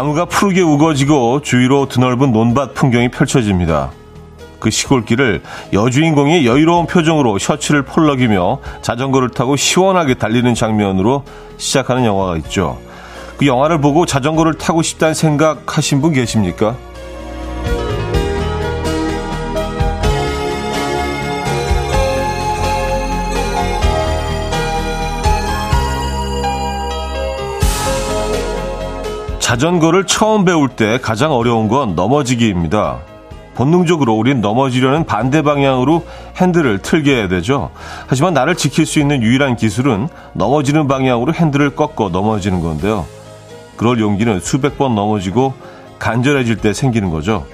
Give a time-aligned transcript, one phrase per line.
[0.00, 3.90] 나무가 푸르게 우거지고 주위로 드넓은 논밭 풍경이 펼쳐집니다.
[4.58, 5.42] 그 시골길을
[5.74, 11.24] 여주인공이 여유로운 표정으로 셔츠를 폴럭이며 자전거를 타고 시원하게 달리는 장면으로
[11.58, 12.78] 시작하는 영화가 있죠.
[13.36, 16.76] 그 영화를 보고 자전거를 타고 싶다는 생각하신 분 계십니까?
[29.50, 33.00] 자전거를 처음 배울 때 가장 어려운 건 넘어지기입니다.
[33.56, 37.72] 본능적으로 우린 넘어지려는 반대 방향으로 핸들을 틀게 해야 되죠.
[38.06, 43.06] 하지만 나를 지킬 수 있는 유일한 기술은 넘어지는 방향으로 핸들을 꺾어 넘어지는 건데요.
[43.76, 45.54] 그럴 용기는 수백 번 넘어지고
[45.98, 47.44] 간절해질 때 생기는 거죠.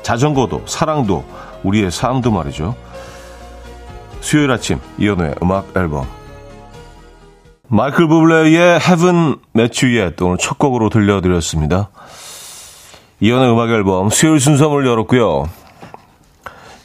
[0.00, 1.22] 자전거도 사랑도
[1.64, 2.74] 우리의 삶도 말이죠.
[4.22, 6.15] 수요일 아침 이연우의 음악 앨범
[7.68, 11.90] 마이클 부블레의 Heaven Met You Yet 오늘 첫 곡으로 들려드렸습니다.
[13.20, 15.48] 이연의 음악 앨범 수요일 순서문을 열었고요.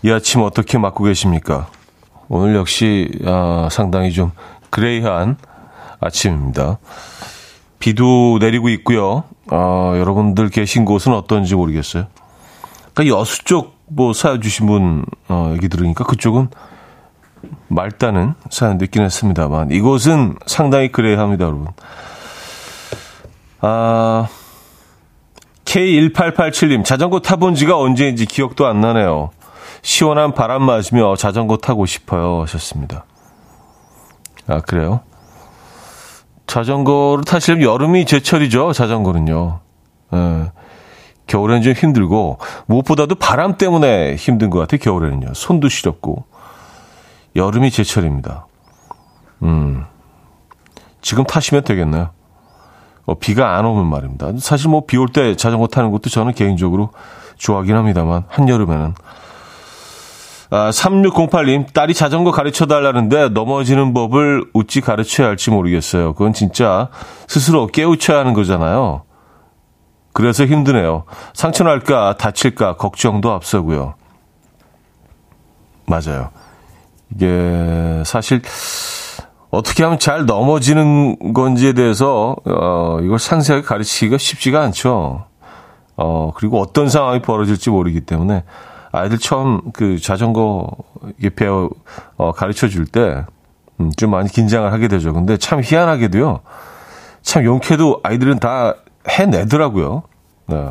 [0.04, 1.68] 이 아침 어떻게 맞고 계십니까?
[2.30, 4.32] 오늘 역시 아, 상당히 좀
[4.70, 5.38] 그레이한
[6.00, 6.80] 아침입니다.
[7.80, 9.26] 비도 내리고 있고요.
[9.50, 12.08] 아, 여러분들 계신 곳은 어떤지 모르겠어요.
[12.94, 16.50] 그러니까 여수 쪽 뭐 사연 주신 분 어, 얘기 들으니까 그쪽은
[17.72, 21.68] 맑다는 사연 듣긴 했습니다만 이곳은 상당히 그래야 합니다, 여러분.
[23.62, 24.28] 아,
[25.66, 29.32] K1887님, 자전거 타본 지가 언제인지 기억도 안 나네요.
[29.84, 32.42] 시원한 바람 맞으며 자전거 타고 싶어요.
[32.42, 33.06] 하셨습니다.
[34.48, 35.02] 아, 그래요?
[36.48, 39.60] 자전거를 타시려면 여름이 제철이죠, 자전거는요.
[40.14, 40.52] 예.
[41.28, 45.34] 겨울에는 좀 힘들고, 무엇보다도 바람 때문에 힘든 것 같아요, 겨울에는요.
[45.34, 46.26] 손도 시렵고.
[47.36, 48.48] 여름이 제철입니다.
[49.44, 49.86] 음.
[51.02, 52.10] 지금 타시면 되겠나요?
[53.06, 54.28] 어, 비가 안 오면 말입니다.
[54.40, 56.92] 사실 뭐 비 올 때 자전거 타는 것도 저는 개인적으로
[57.38, 58.94] 좋아하긴 합니다만, 한여름에는.
[60.54, 66.14] 아, 3608님, 딸이 자전거 가르쳐 달라는데 넘어지는 법을 어찌 가르쳐야 할지 모르겠어요.
[66.14, 66.90] 그건 진짜
[67.28, 69.04] 스스로 깨우쳐야 하는 거잖아요.
[70.14, 71.06] 그래서 힘드네요.
[71.34, 73.96] 상처 날까, 다칠까, 걱정도 앞서고요.
[75.88, 76.30] 맞아요.
[77.14, 78.42] 이게 사실
[79.50, 85.26] 어떻게 하면 잘 넘어지는 건지에 대해서 어, 이걸 상세하게 가르치기가 쉽지가 않죠.
[85.98, 88.44] 어, 그리고 어떤 상황이 벌어질지 모르기 때문에
[88.92, 90.68] 아이들 처음 그 자전거
[91.36, 91.70] 배워
[92.18, 93.16] 어, 가르쳐 줄 때좀
[93.80, 95.14] 음, 많이 긴장을 하게 되죠.
[95.14, 96.40] 근데 참 희한하게도요.
[97.22, 98.76] 참 용케도 아이들은 다
[99.08, 100.04] 해내더라고요.
[100.48, 100.70] 네.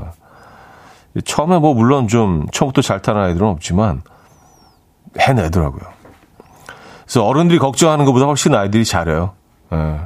[1.24, 4.02] 처음에 뭐 물론 좀 처음부터 잘 타는 아이들은 없지만
[5.18, 5.99] 해내더라고요.
[7.10, 9.32] 그래서 어른들이 걱정하는 것보다 훨씬 아이들이 잘해요.
[9.72, 10.02] 예.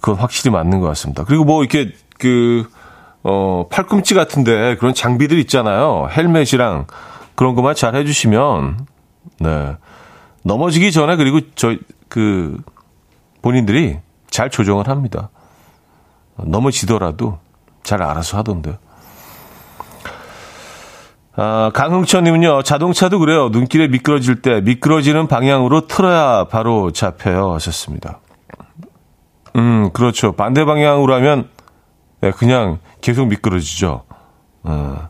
[0.00, 1.24] 그건 확실히 맞는 것 같습니다.
[1.24, 2.70] 그리고 뭐 이렇게 그,
[3.22, 6.08] 어, 팔꿈치 같은데 그런 장비들 있잖아요.
[6.10, 6.88] 헬멧이랑
[7.36, 8.86] 그런 것만 잘 해주시면,
[9.40, 9.76] 네.
[10.42, 11.74] 넘어지기 전에 그리고 저,
[12.10, 12.60] 그,
[13.40, 13.98] 본인들이
[14.28, 15.30] 잘 조정을 합니다.
[16.36, 17.38] 넘어지더라도
[17.82, 18.76] 잘 알아서 하던데요.
[21.40, 23.48] 아, 강흥천님은요, 자동차도 그래요.
[23.50, 27.52] 눈길에 미끄러질 때 미끄러지는 방향으로 틀어야 바로 잡혀요.
[27.54, 28.18] 하셨습니다.
[29.54, 30.32] 음, 그렇죠.
[30.32, 31.48] 반대 방향으로 하면
[32.20, 34.02] 네, 그냥 계속 미끄러지죠.
[34.64, 35.08] 어.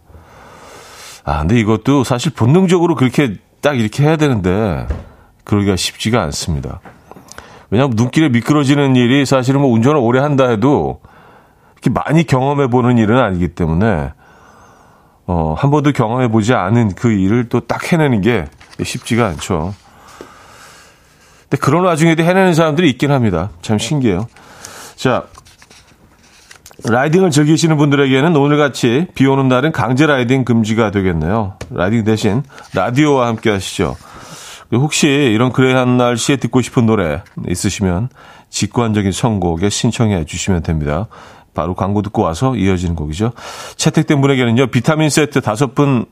[1.25, 4.87] 아, 근데 이것도 사실 본능적으로 그렇게 딱 이렇게 해야 되는데,
[5.45, 6.81] 그러기가 쉽지가 않습니다.
[7.71, 11.01] 왜냐하면 눈길에 미끄러지는 일이 사실은 뭐 운전을 오래 한다 해도
[11.73, 14.13] 이렇게 많이 경험해 보는 일은 아니기 때문에
[15.29, 18.47] 어, 한 번도 경험해 보지 않은 그 일을 또 딱 해내는 게
[18.83, 19.75] 쉽지가 않죠.
[21.43, 23.51] 근데 그런 와중에도 해내는 사람들이 있긴 합니다.
[23.61, 24.27] 참 신기해요.
[24.97, 25.25] 자,
[26.85, 31.55] 라이딩을 즐기시는 분들에게는 오늘같이 비 오는 날은 강제 라이딩 금지가 되겠네요.
[31.71, 32.43] 라이딩 대신
[32.73, 33.97] 라디오와 함께 하시죠.
[34.73, 38.09] 혹시 이런 그래한 날씨에 듣고 싶은 노래 있으시면
[38.51, 41.07] 직관적인 선곡에 신청해 주시면 됩니다.
[41.55, 43.33] 바로 광고 듣고 와서 이어지는 곡이죠.
[43.77, 46.07] 채택된 분에게는요, 비타민 세트 다섯 분,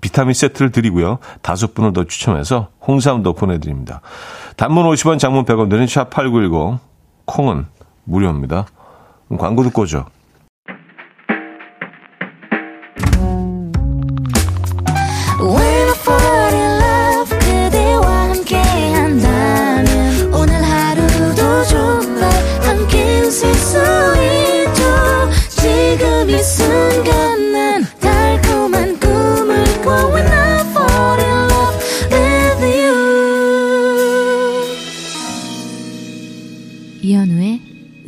[0.00, 1.18] 비타민 세트를 드리고요.
[1.42, 4.00] 다섯 분을 더 추첨해서 홍삼도 보내드립니다.
[4.56, 6.78] 단문 50원, 장문 100원 드는 샵8910,
[7.26, 7.66] 콩은
[8.04, 8.66] 무료입니다.
[9.38, 10.06] 광고 듣고 오죠.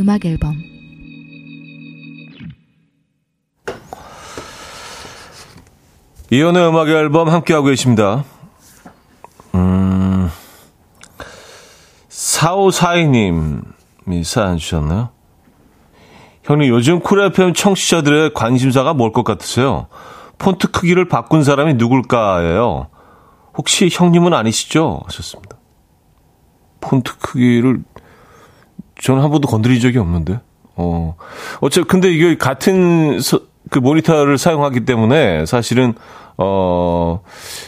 [0.08, 0.56] 음악 앨범
[6.30, 8.24] 이현우의 음악 앨범 함께하고 계십니다.
[9.54, 10.30] 음,
[12.08, 13.62] 사오사이님이
[14.24, 15.10] 사연 주셨나요?
[16.44, 19.88] 형님, 요즘 Cool FM 청취자들의 관심사가 뭘 것 같으세요?
[20.38, 22.88] 폰트 크기를 바꾼 사람이 누굴까예요?
[23.58, 25.02] 혹시 형님은 아니시죠?
[25.04, 25.58] 하셨습니다.
[26.80, 27.82] 폰트 크기를
[29.00, 30.40] 저는 한 번도 건드린 적이 없는데.
[30.76, 31.16] 어.
[31.60, 33.40] 어째 근데 이게 같은 서,
[33.70, 35.94] 그 모니터를 사용하기 때문에 사실은
[36.36, 37.20] 어,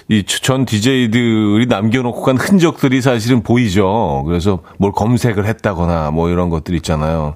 [0.08, 4.22] 이 전 DJ들이 남겨놓고 간 흔적들이 사실은 보이죠.
[4.26, 7.34] 그래서 뭘 검색을 했다거나 뭐 이런 것들 있잖아요.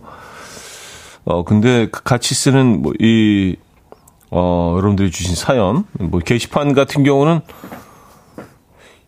[1.25, 3.57] 어, 근데 그 같이 쓰는 뭐 이,
[4.31, 7.41] 어, 여러분들이 주신 사연, 뭐 게시판 같은 경우는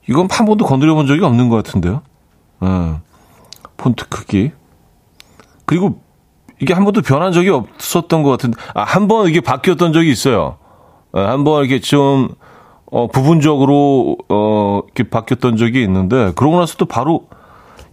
[0.09, 2.03] 이건 한 번도 건드려 본 적이 없는 것 같은데요.
[2.61, 3.00] 어,
[3.77, 4.50] 폰트 크기.
[5.67, 6.01] 그리고
[6.61, 10.57] 이게 한 번도 변한 적이 없었던 것 같은데, 아, 한 번 이게 바뀌었던 적이 있어요.
[11.13, 12.29] 어, 한번 이렇게 좀,
[12.91, 17.29] 어, 부분적으로, 어, 이렇게 바뀌었던 적이 있는데, 그러고 나서 또 바로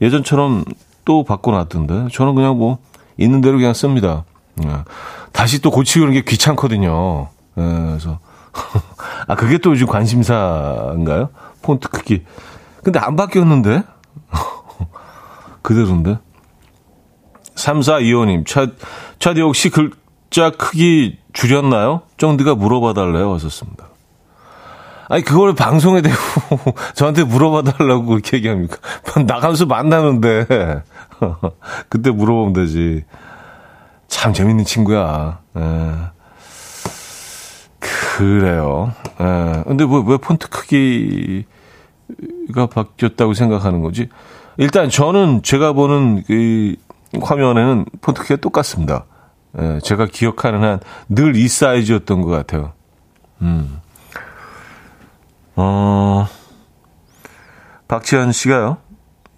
[0.02, 0.64] 예전처럼
[1.04, 2.78] 또 바꿔놨던데, 저는 그냥 뭐,
[3.18, 4.24] 있는 대로 그냥 씁니다.
[4.64, 4.70] 예.
[5.34, 7.28] 다시 또 그런 게 귀찮거든요.
[7.58, 8.20] 예, 그래서.
[9.28, 11.30] 아, 그게 또 요즘 관심사인가요?
[11.64, 12.24] 폰트 크기.
[12.84, 13.84] 근데 안 바뀌었는데?
[15.62, 16.20] 그대로인데?
[17.56, 18.68] 3425님, 차,
[19.20, 22.02] 차디 혹시 글자 크기 줄였나요?
[22.18, 23.34] 쫑디가 물어봐 달래요.
[23.34, 23.86] 하셨습니다.
[25.10, 26.16] 아니, 그걸 방송에 대고
[26.96, 28.78] 저한테 물어봐 달라고 그렇게 얘기합니까?
[29.26, 30.84] 나가면서 만나는데.
[31.90, 33.04] 그때 물어보면 되지.
[34.08, 35.40] 참 재밌는 친구야.
[35.58, 35.62] 에.
[35.62, 35.92] 예.
[37.80, 38.94] 그래요.
[39.20, 39.24] 에.
[39.24, 39.64] 예.
[39.68, 41.46] 근데 뭐, 왜 폰트 크기가
[42.68, 44.10] 바뀌었다고 생각하는 거지?
[44.58, 46.76] 일단 저는 제가 보는 그
[47.22, 49.06] 화면에는 크기가 똑같습니다.
[49.60, 49.76] 에.
[49.76, 50.80] 예, 제가 기억하는 한
[51.10, 52.74] 늘 이 사이즈였던 것 같아요.
[53.42, 53.80] 음.
[55.56, 56.28] 어,
[57.88, 58.78] 박지현 씨가요.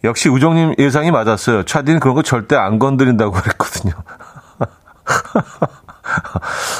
[0.06, 1.64] 역시 우정님 예상이 맞았어요.
[1.64, 3.94] 차디는 그런 거 절대 안 건드린다고 그랬거든요.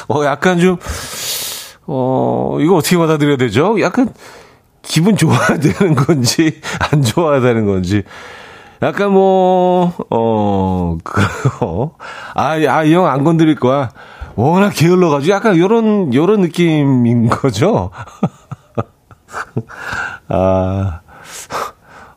[0.08, 0.76] 어, 약간 좀,
[1.86, 3.80] 어, 이거 어떻게 받아들여야 되죠?
[3.80, 4.08] 약간
[4.82, 6.60] 기분 좋아야 되는 건지,
[6.92, 8.04] 안 좋아야 되는 건지.
[8.82, 11.92] 약간 뭐, 어, 그래요.
[12.34, 13.88] 아, 아, 이 형 안 건드릴 거야.
[14.34, 17.90] 워낙 게을러가지고 약간 요런, 요런 느낌인 거죠?
[20.28, 21.00] 아,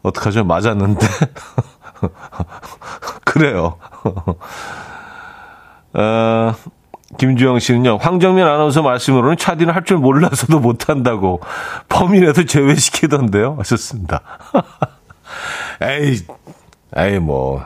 [0.04, 0.44] 어떡하죠?
[0.44, 1.08] 맞았는데.
[3.26, 3.78] 그래요.
[5.94, 6.54] 어,
[7.18, 11.42] 김주영 씨는요, 황정민 아나운서 말씀으로는 차디는 할 줄 몰라서도 못한다고
[11.90, 13.56] 범인에도 제외시키던데요.
[13.60, 14.22] 하셨습니다.
[15.82, 16.20] 에이,
[16.96, 17.64] 에이, 뭐,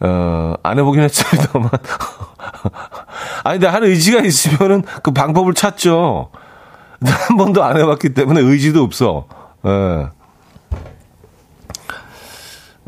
[0.00, 1.70] 어, 안 해보긴 했습니다만.
[3.44, 6.30] 아니, 근데 한 의지가 있으면은 그 방법을 찾죠.
[7.04, 9.26] 한 번도 안 해봤기 때문에 의지도 없어.
[9.66, 10.08] 예.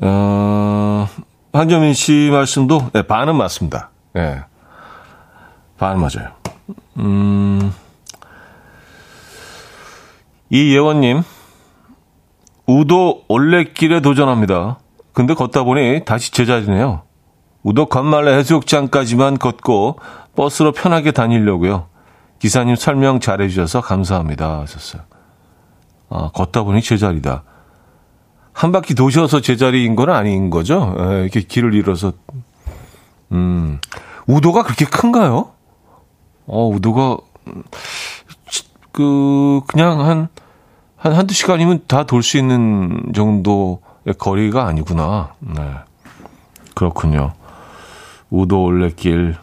[0.03, 1.09] 어,
[1.53, 3.91] 한정민 씨 말씀도 네, 반은 맞습니다.
[4.17, 4.21] 예.
[4.21, 4.45] 네,
[5.79, 6.33] 반은 맞아요.
[6.99, 7.73] 음,
[10.51, 11.23] 이예원님,
[12.67, 14.79] 우도 올레길에 도전합니다.
[15.17, 17.01] 근데 걷다 보니 다시 제자리네요.
[17.63, 19.99] 우도 건말레 해수욕장까지만 걷고
[20.37, 21.87] 버스로 편하게 다니려고요.
[22.39, 24.61] 기사님 설명 잘해 주셔서 감사합니다.
[24.61, 25.01] 하셨어요.
[26.11, 27.45] 아, 걷다 보니 제자리다.
[28.53, 30.95] 한 바퀴 도셔서 제자리인 건 아닌 거죠?
[30.99, 32.13] 에, 예, 이렇게 길을 잃어서.
[33.33, 33.81] 음,
[34.27, 35.53] 우도가 그렇게 큰가요?
[36.47, 37.17] 어, 우도가,
[38.93, 40.29] 그, 그냥 한,
[40.95, 43.79] 한 한두 시간이면 다 돌 수 있는 정도의
[44.19, 45.35] 거리가 아니구나.
[45.41, 45.63] 네.
[46.75, 47.33] 그렇군요.
[48.31, 49.37] 우도 올레길.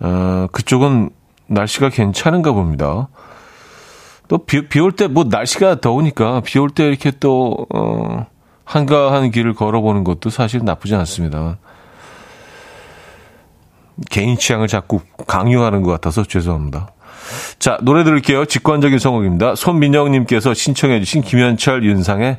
[0.00, 1.10] 어, 그쪽은
[1.46, 3.08] 날씨가 괜찮은가 봅니다.
[4.28, 8.26] 또 비, 비올 때 뭐 날씨가 더우니까 비 올 때 이렇게 또, 어,
[8.64, 11.58] 한가한 길을 걸어보는 것도 사실 나쁘지 않습니다.
[14.10, 16.88] 개인 취향을 자꾸 강요하는 것 같아서 죄송합니다.
[17.58, 18.46] 자, 노래 들을게요.
[18.46, 19.54] 직관적인 성곡입니다.
[19.56, 22.38] 손민영님께서 신청해주신 김현철, 윤상의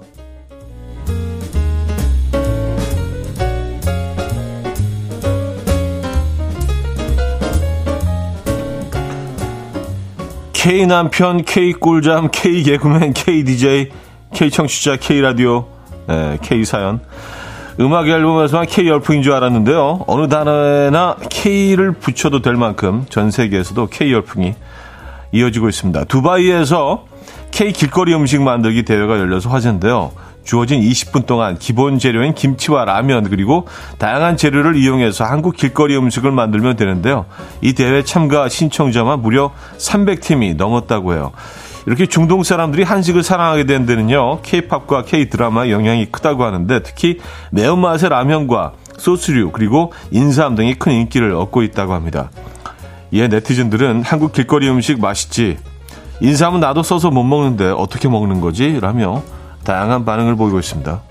[10.61, 13.89] K 남편, K 꿀잠, K 개그맨, K DJ,
[14.31, 15.65] K 청취자, K 라디오,
[16.05, 16.99] 네, K 사연.
[17.79, 20.05] 음악 앨범에서만 K 열풍인 줄 알았는데요.
[20.05, 24.53] 어느 단어에나 K를 붙여도 될 만큼 전 세계에서도 K 열풍이
[25.31, 26.03] 이어지고 있습니다.
[26.03, 27.05] 두바이에서
[27.49, 30.11] K 길거리 음식 만들기 대회가 열려서 화제인데요.
[30.43, 33.67] 주어진 20분 동안 기본 재료인 김치와 라면 그리고
[33.97, 37.25] 다양한 재료를 이용해서 한국 길거리 음식을 만들면 되는데요.
[37.61, 41.31] 이 대회 참가 신청자만 무려 300팀이 넘었다고 해요.
[41.87, 44.41] 이렇게 중동 사람들이 한식을 사랑하게 된 데는요.
[44.41, 47.19] 케이팝과 케이드라마 영향이 크다고 하는데 특히
[47.51, 52.29] 매운맛의 라면과 소스류 그리고 인삼 등이 큰 인기를 얻고 있다고 합니다.
[53.11, 55.57] 이에 네티즌들은 한국 길거리 음식 맛있지.
[56.21, 58.79] 인삼은 나도 써서 못 먹는데 어떻게 먹는 거지?
[58.79, 59.23] 라며
[59.63, 61.01] 다양한 반응을 보이고 있습니다.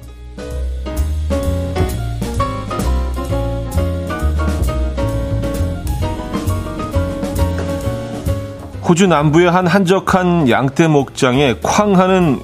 [8.91, 12.41] 호주 남부의 한 한적한 양떼 목장에 쾅 하는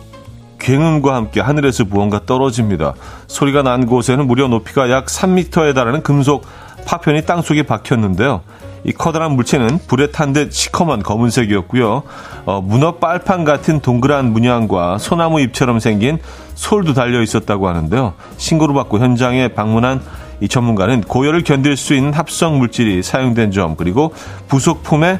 [0.60, 2.94] 굉음과 함께 하늘에서 무언가 떨어집니다.
[3.26, 6.46] 소리가 난 곳에는 무려 높이가 약 3m에 달하는 금속
[6.86, 8.42] 파편이 땅속에 박혔는데요.
[8.86, 12.04] 이 커다란 물체는 불에 탄 듯 시커먼 검은색이었고요.
[12.44, 16.18] 어, 문어 빨판 같은 동그란 문양과 소나무 잎처럼 생긴
[16.54, 18.14] 솔도 달려 있었다고 하는데요.
[18.36, 20.00] 신고를 받고 현장에 방문한
[20.40, 24.12] 이 전문가는 고열을 견딜 수 있는 합성 물질이 사용된 점 그리고
[24.48, 25.18] 부속품에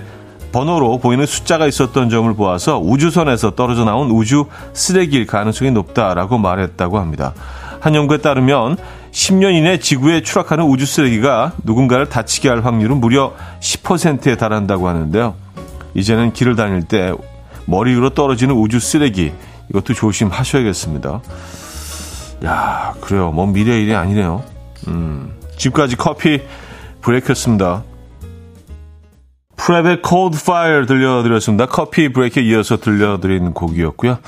[0.53, 7.35] 번호로 보이는 숫자가 있었던 점을 보아서 우주선에서 떨어져 나온 우주 쓰레기일 가능성이 높다라고 말했다고 합니다.
[7.81, 8.77] 한 연구에 따르면
[9.17, 15.35] 10년 이내 지구에 추락하는 우주 쓰레기가 누군가를 다치게 할 확률은 무려 10%에 달한다고 하는데요.
[15.95, 17.15] 이제는 길을 다닐 때
[17.65, 19.33] 머리 위로 떨어지는 우주 쓰레기
[19.71, 21.23] 이것도 조심하셔야겠습니다.
[22.45, 23.33] 야, 그래요.
[23.33, 24.45] 먼 미래 일이 아니네요.
[24.89, 26.43] 음, 지금까지 커피
[27.01, 27.85] 브레이크였습니다.
[29.57, 31.65] 프랩의 Cold Fire 들려드렸습니다.
[31.65, 34.19] 커피 브레이크에 이어서 들려드린 곡이었고요.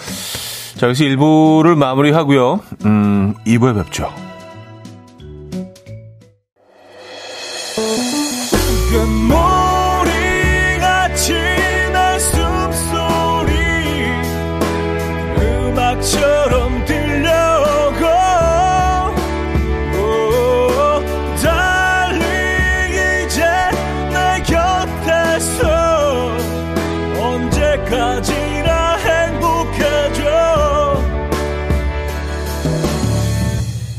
[0.78, 2.61] 자, 여기서 1부를 마무리하고요.
[2.87, 4.11] 음, 2부에 뵙죠.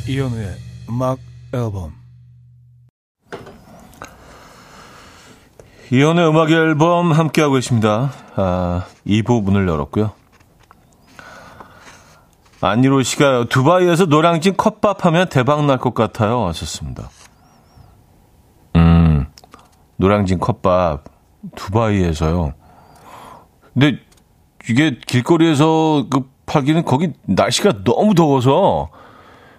[0.07, 0.55] 이현우의
[0.89, 1.19] 음악
[1.53, 1.93] 앨범
[5.91, 8.11] 이현우의 음악 앨범 함께하고 계십니다.
[8.35, 10.18] 아, 2부 문을 열었고요.
[12.61, 16.45] 안니로 씨가 두바이에서 노량진 컵밥 하면 대박 날 것 같아요.
[16.47, 17.09] 하셨습니다.
[18.75, 19.25] 음,
[19.97, 21.05] 노량진 컵밥
[21.55, 22.53] 두바이에서요.
[23.73, 23.97] 근데
[24.69, 28.89] 이게 길거리에서 그 팔기는 거기 날씨가 너무 더워서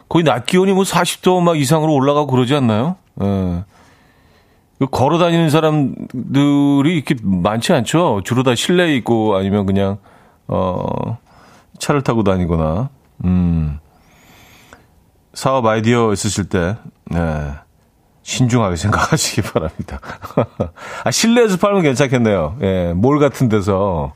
[0.09, 2.97] 거의 낮 기온이 뭐 40도 막 이상으로 올라가고 그러지 않나요?
[3.23, 3.65] 예.
[4.91, 8.23] 걸어 다니는 사람들이 이렇게 많지 않죠.
[8.25, 9.99] 주로 다 실내에 있고 아니면 그냥,
[10.49, 11.19] 어,
[11.81, 12.91] 차를 타고 다니거나,
[13.25, 13.81] 음.
[15.35, 17.55] 사업 아이디어 있으실 때, 네.
[18.23, 19.99] 신중하게 생각하시기 바랍니다.
[21.05, 22.59] 아, 실내에서 팔면 괜찮겠네요.
[22.63, 24.13] 예, 몰 같은 데서,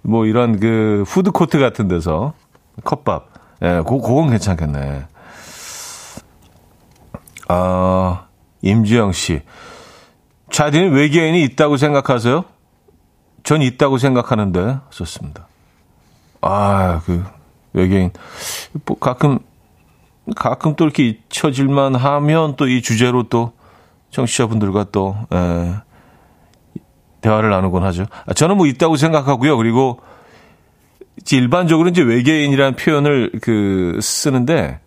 [0.00, 2.32] 뭐 이런 그 푸드코트 같은 데서,
[2.82, 3.28] 컵밥.
[3.62, 5.06] 예, 고, 그건 괜찮겠네.
[7.48, 8.26] 아,
[8.62, 9.42] 임지영 씨.
[10.50, 12.44] 자디는 외계인이 있다고 생각하세요?
[13.44, 15.46] 전 있다고 생각하는데, 좋습니다.
[16.42, 17.24] 아, 그,
[17.72, 18.10] 외계인.
[18.84, 19.38] 뭐, 가끔,
[20.36, 23.52] 가끔 또 이렇게 잊혀질만 하면 또 이 주제로 또
[24.10, 25.74] 청취자분들과 또, 에,
[27.22, 28.06] 대화를 나누곤 하죠.
[28.26, 29.56] 아, 저는 뭐 있다고 생각하고요.
[29.56, 30.00] 그리고
[31.30, 34.80] 일반적으로 이제 외계인이라는 표현을 그 쓰는데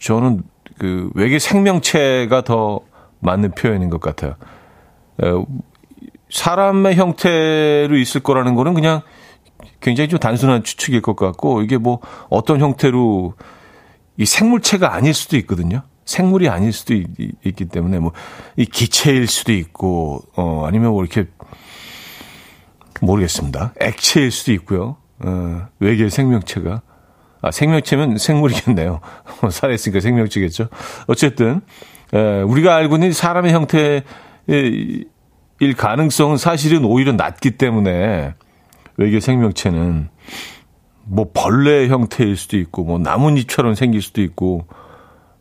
[0.00, 0.42] 저는
[0.78, 2.80] 그 외계 생명체가 더
[3.20, 4.36] 맞는 표현인 것 같아요.
[6.30, 9.02] 사람의 형태로 있을 거라는 거는 그냥
[9.82, 13.34] 굉장히 좀 단순한 추측일 것 같고 이게 뭐 어떤 형태로
[14.16, 15.82] 이 생물체가 아닐 수도 있거든요.
[16.04, 17.06] 생물이 아닐 수도 있,
[17.56, 18.12] 기 때문에 뭐
[18.56, 21.26] 이 기체일 수도 있고 어 아니면 뭐 이렇게
[23.00, 23.74] 모르겠습니다.
[23.80, 24.96] 액체일 수도 있고요.
[25.24, 26.82] 어, 외계 생명체가
[27.40, 29.00] 아, 생명체면 생물이겠네요.
[29.50, 30.68] 살아있으니까 생명체겠죠.
[31.08, 31.60] 어쨌든,
[32.14, 34.04] 에, 우리가 알고 있는 사람의 형태일
[35.76, 38.34] 가능성은 사실은 오히려 낮기 때문에
[39.02, 40.08] 외계 생명체는
[41.04, 44.66] 뭐 벌레 형태일 수도 있고, 뭐 나뭇잎처럼 생길 수도 있고,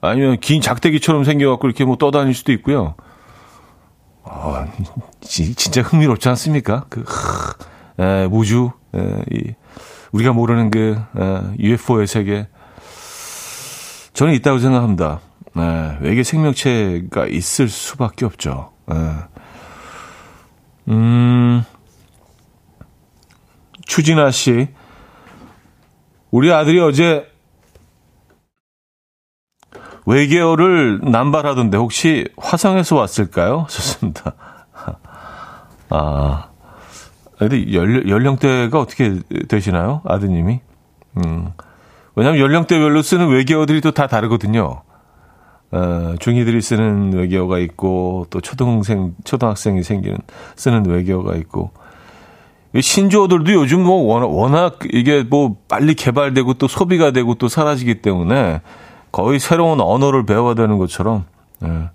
[0.02, 2.96] 아니면 긴 작대기처럼 생겨갖고 이렇게 뭐 떠다닐 수도 있고요.
[4.24, 4.68] 아,
[5.22, 6.86] 진짜 흥미롭지 않습니까?
[6.90, 7.04] 그,
[8.00, 9.54] 에, 우주, 에, 이,
[10.12, 11.00] 우리가 모르는 그
[11.60, 12.48] UFO의 세계.
[14.14, 15.22] 저는 있다고 생각합니다.
[15.54, 18.72] 네, 외계 생명체가 있을 수밖에 없죠.
[18.88, 18.96] 네.
[20.90, 21.64] 음,
[23.92, 24.70] 추진아 씨.
[26.32, 27.30] 우리 아들이 어제
[30.06, 33.68] 외계어를 남발하던데 혹시 화성에서 왔을까요?
[33.70, 34.34] 좋습니다.
[35.90, 36.48] 아,
[37.38, 39.20] 근데 연, 연령대가 어떻게
[39.50, 40.02] 되시나요?
[40.06, 40.62] 아드님이?
[41.18, 41.52] 음,
[42.16, 44.84] 왜냐하면 연령대별로 쓰는 외계어들이 또 다 다르거든요.
[45.72, 50.18] 어, 중이들이 쓰는 외계어가 있고 또 초등생 초등학생이 생기는
[50.56, 51.72] 쓰는 외계어가 있고
[52.80, 58.62] 신조어들도 요즘 뭐 워낙, 이게 뭐 빨리 개발되고 또 소비가 되고 또 사라지기 때문에
[59.12, 61.26] 거의 새로운 언어를 배워야 되는 것처럼
[61.64, 61.90] 예.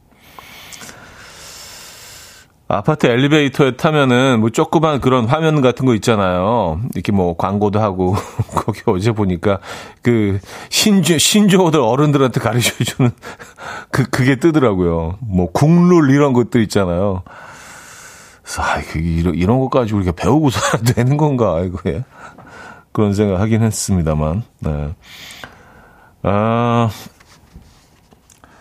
[2.68, 6.80] 아파트 엘리베이터에 타면은 뭐 조그만 그런 화면 같은 거 있잖아요.
[6.94, 8.16] 이렇게 뭐 광고도 하고
[8.56, 9.60] 거기 어제 보니까
[10.02, 13.12] 그 신조 신조어들 어른들한테 가르쳐 주는
[13.92, 15.16] 그 그게 뜨더라고요.
[15.20, 17.22] 뭐 국룰 이런 것들 있잖아요.
[18.58, 22.04] 아, 그 이런 이런 것까지 우리가 배우고 살아야 되는 건가 이거 예.
[22.92, 24.42] 그런 생각 하긴 했습니다만.
[24.60, 24.94] 네.
[26.22, 26.88] 아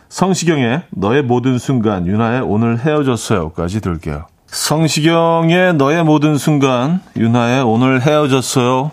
[0.09, 4.27] 성시경의 너의 모든 순간, 윤하의 오늘 헤어졌어요까지 들게요.
[4.47, 8.91] 성시경의 너의 모든 순간, 윤하의 오늘 헤어졌어요까지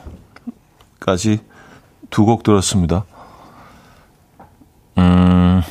[2.11, 3.05] 두 곡 들었습니다.
[4.99, 5.63] 음,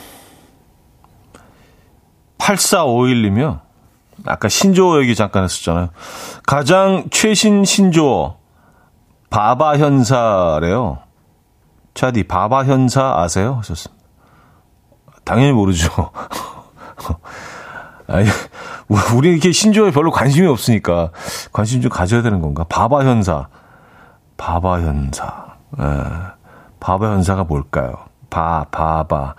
[2.38, 3.60] 8451이며,
[4.26, 5.90] 아까 신조어 얘기 잠깐 했었잖아요.
[6.46, 8.38] 가장 최신 신조어,
[9.30, 11.00] 바바 현사래요.
[11.94, 13.56] 차디, 바바 현사 아세요?
[13.60, 14.04] 하셨습니다.
[15.24, 15.90] 당연히 모르죠.
[18.08, 18.28] 아니,
[19.16, 21.12] 우리 이렇게 신조어에 별로 관심이 없으니까
[21.54, 22.66] 관심 좀 가져야 되는 건가?
[22.68, 23.48] 바바 현사.
[24.38, 25.26] 바바 현사.
[25.80, 25.84] 에,
[26.80, 27.94] 바바 현사가 뭘까요?
[28.30, 29.36] 바, 바바.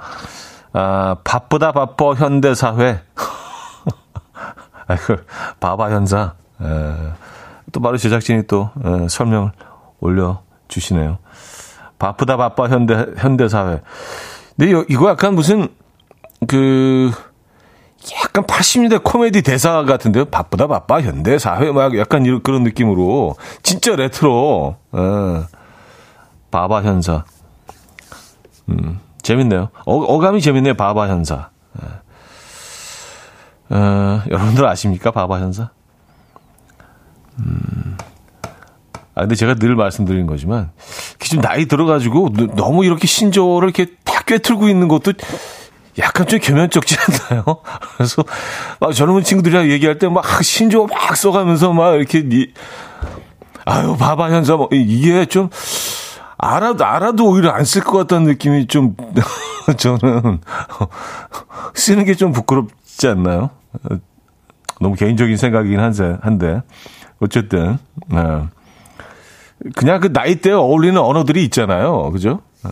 [0.75, 3.03] 아, 바쁘다 바빠 현대사회.
[4.87, 5.17] 아이고,
[5.61, 6.35] 바바 현사.
[6.61, 6.67] 에,
[7.73, 9.53] 또 바로 제작진이 또 에, 설명을
[10.01, 11.19] 올려주시네요.
[11.99, 13.81] 바쁘다 바빠 현대, 현대 사회.
[14.57, 15.69] 근데 이거 약간 무슨
[16.49, 17.11] 그
[18.25, 20.25] 약간 80년대 코미디 대사 같은데요.
[20.27, 24.77] 바쁘다 바빠 현대 사회 막 약간 이런 그런 느낌으로 진짜 레트로.
[24.93, 25.45] 어.
[26.51, 27.25] 바바 현사.
[28.69, 29.71] 음, 재밌네요.
[29.87, 30.75] 어, 어감이 재밌네요.
[30.75, 31.51] 바바 현사.
[31.81, 31.87] 어,
[33.73, 35.11] 어, 여러분들 아십니까?
[35.11, 35.71] 바바 현사?
[37.39, 37.97] 음.
[39.15, 40.71] 아, 근데 제가 늘 말씀드린 거지만,
[41.19, 45.13] 좀 나이 들어가지고 너무 이렇게 신조어를 이렇게 다 꿰틀고 있는 것도
[45.99, 46.97] 약간 좀 겸연쩍지
[47.31, 47.45] 않나요?
[47.97, 48.25] 그래서
[48.81, 52.23] 막 젊은 친구들이랑 얘기할 때 막 신조어 막 써가면서 막 이렇게
[53.65, 55.49] 아유 바바 현사 뭐 이게 좀
[56.39, 58.97] 알아도 알아도 오히려 안 쓸 것 같다는 느낌이 좀
[59.77, 60.41] 저는
[61.75, 63.51] 쓰는 게 좀 부끄럽지 않나요?
[64.81, 66.63] 너무 개인적인 생각이긴 한데 한데
[67.21, 68.19] 어쨌든 네.
[69.77, 72.41] 그냥 그 나이대에 어울리는 언어들이 있잖아요, 그죠?
[72.65, 72.71] 네.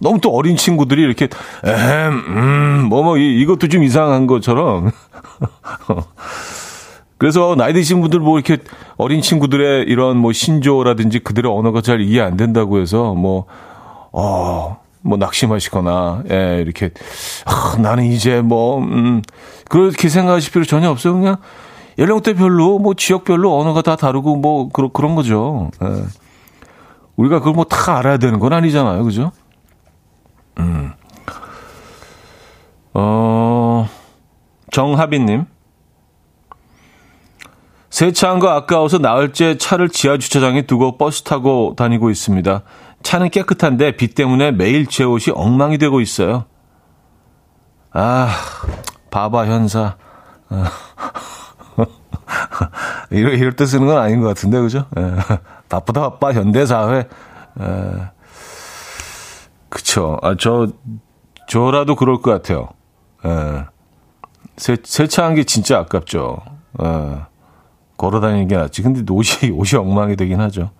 [0.00, 1.28] 너무 또 어린 친구들이 이렇게
[1.64, 4.90] 엠, 음, 뭐, 뭐, 이, 이것도 좀 이상한 것처럼.
[7.18, 8.62] 그래서 나이 드신 분들 뭐 이렇게
[8.96, 13.44] 어린 친구들의 이런 뭐 신조라든지 그들의 언어가 잘 이해 안 된다고 해서 뭐,
[14.10, 16.90] 어, 뭐 낙심하시거나, 예, 이렇게,
[17.46, 19.22] 아, 나는 이제 뭐, 음,
[19.68, 21.14] 그렇게 생각하실 필요 전혀 없어요.
[21.14, 21.36] 그냥
[21.98, 25.70] 연령대별로, 뭐 지역별로 언어가 다 다르고 뭐, 그런, 그런 거죠.
[25.82, 26.04] 예.
[27.16, 29.04] 우리가 그걸 뭐 다 알아야 되는 건 아니잖아요.
[29.04, 29.32] 그죠?
[30.58, 30.92] 음.
[32.94, 33.88] 어,
[34.70, 35.44] 정하빈 님.
[37.90, 42.62] 세차한 거 아까워서 나흘째 차를 지하 주차장에 두고 버스 타고 다니고 있습니다.
[43.02, 46.44] 차는 깨끗한데 비 때문에 매일 제 옷이 엉망이 되고 있어요.
[47.92, 48.28] 아,
[49.10, 49.96] 바바 현사.
[53.10, 54.86] 이럴, 이럴 때 쓰는 건 아닌 것 같은데, 그죠?
[54.96, 55.14] 예.
[55.68, 56.98] 바쁘다 바빠 현대사회.
[56.98, 57.06] 에.
[59.68, 60.18] 그쵸.
[60.22, 60.68] 아, 저,
[61.48, 62.68] 저라도 그럴 것 같아요.
[63.24, 63.64] 예.
[64.56, 66.38] 세, 세차한 게 진짜 아깝죠.
[66.82, 67.20] 예.
[67.96, 68.82] 걸어 다니는 게 낫지.
[68.82, 70.70] 근데 옷이, 옷이 엉망이 되긴 하죠.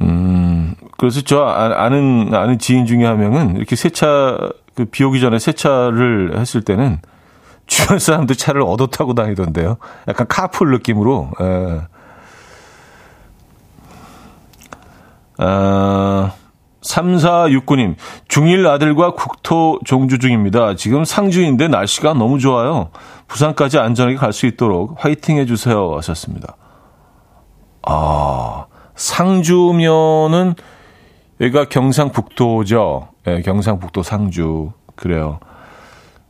[0.00, 4.38] 음, 그래서 저 아, 아는, 아는 지인 중에 한 명은 이렇게 세차,
[4.74, 7.00] 그 비 오기 전에 세차를 했을 때는
[7.66, 9.76] 주변 사람들 차를 얻어 타고 다니던데요.
[10.08, 11.30] 약간 카풀 느낌으로.
[11.40, 11.80] 예.
[15.38, 16.32] 아,
[16.82, 17.94] 3469님,
[18.28, 20.74] 중1 아들과 국토 종주 중입니다.
[20.74, 22.90] 지금 상주인데 날씨가 너무 좋아요.
[23.28, 25.96] 부산까지 안전하게 갈 수 있도록 화이팅 해주세요.
[25.96, 26.56] 하셨습니다.
[27.86, 28.66] 아,
[29.02, 30.54] 상주면은
[31.40, 33.08] 여기가 경상북도죠.
[33.26, 34.70] 예, 경상북도 상주.
[34.94, 35.40] 그래요.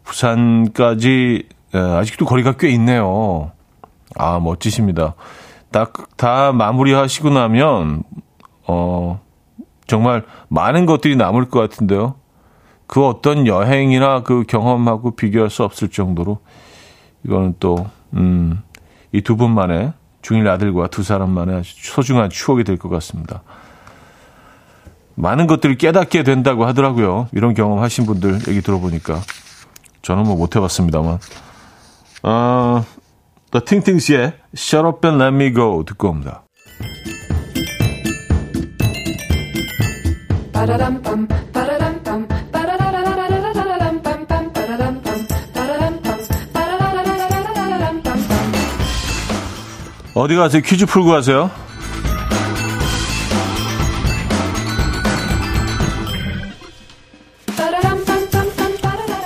[0.05, 3.53] 부산까지 예, 아직도 거리가 꽤 있네요.
[4.17, 5.15] 아, 멋지십니다.
[5.71, 8.05] 딱, 다 마무리하시고 나면,
[8.67, 9.21] 어,
[9.87, 12.15] 정말 많은 것들이 남을 것 같은데요.
[12.87, 16.39] 그 어떤 여행이나 그 경험하고 비교할 수 없을 정도로
[17.25, 18.63] 이거는 또, 음,
[19.13, 23.43] 이 두 분만의 중일 아들과 두 사람만의 소중한 추억이 될 것 같습니다.
[25.15, 27.29] 많은 것들을 깨닫게 된다고 하더라고요.
[27.33, 29.21] 이런 경험 하신 분들 얘기 들어보니까.
[30.01, 31.19] 저는 뭐 못 해봤습니다만.
[32.23, 32.85] 어,
[33.51, 36.45] The 팅팅스의 Shut Up and Let Me Go 듣고 옵니다.
[50.15, 50.63] 어디 가세요?
[50.63, 51.51] 퀴즈 풀고 가세요?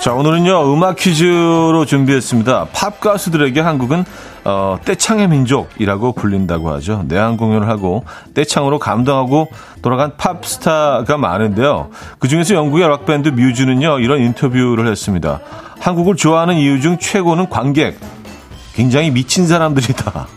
[0.01, 2.69] 자, 오늘은요, 음악 퀴즈로 준비했습니다.
[2.73, 4.05] 팝 가수들에게 한국은,
[4.45, 7.03] 어, 떼창의 민족이라고 불린다고 하죠.
[7.09, 9.49] 내한 공연을 하고, 떼창으로 감동하고
[9.83, 11.91] 돌아간 팝스타가 많은데요.
[12.21, 15.41] 그 중에서 영국의 락밴드 뮤즈는요, 이런 인터뷰를 했습니다.
[15.81, 17.99] 한국을 좋아하는 이유 중 최고는 관객.
[18.75, 20.29] 굉장히 미친 사람들이다.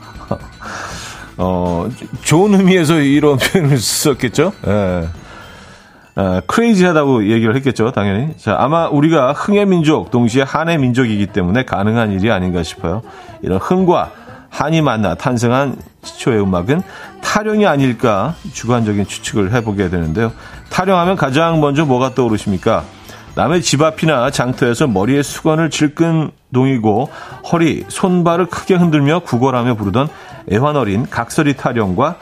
[1.42, 1.90] 어,
[2.22, 4.52] 좋은 의미에서 이런 표현을 썼겠죠?
[4.68, 5.08] 예.
[6.16, 8.36] 어, 크레이지하다고 얘기를 했겠죠, 당연히.
[8.38, 13.02] 자, 아마 우리가 흥의 민족, 동시에 한의 민족이기 때문에 가능한 일이 아닌가 싶어요.
[13.42, 14.12] 이런 흥과
[14.50, 16.82] 한이 만나 탄생한 시초의 음악은
[17.22, 20.34] 타령이 아닐까 주관적인 추측을 해보게 되는데요.
[20.70, 22.84] 타령하면 가장 먼저 뭐가 떠오르십니까?
[23.36, 27.10] 남의 집 앞이나 장터에서 머리에 수건을 질끈 동이고
[27.52, 30.10] 허리, 손발을 크게 흔들며 구걸하며 부르던
[30.52, 32.18] 애환어린 각설이 타령과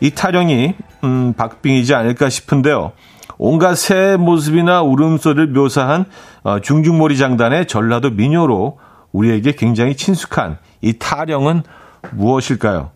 [0.00, 2.92] 이 타령이 음, 박빙이지 않을까 싶은데요.
[3.38, 6.04] 온갖 새 모습이나 울음소리를 묘사한
[6.44, 8.78] 어, 중중몰이 장단의 전라도 민요로
[9.12, 11.62] 우리에게 굉장히 친숙한 이 타령은
[12.12, 12.90] 무엇일까요?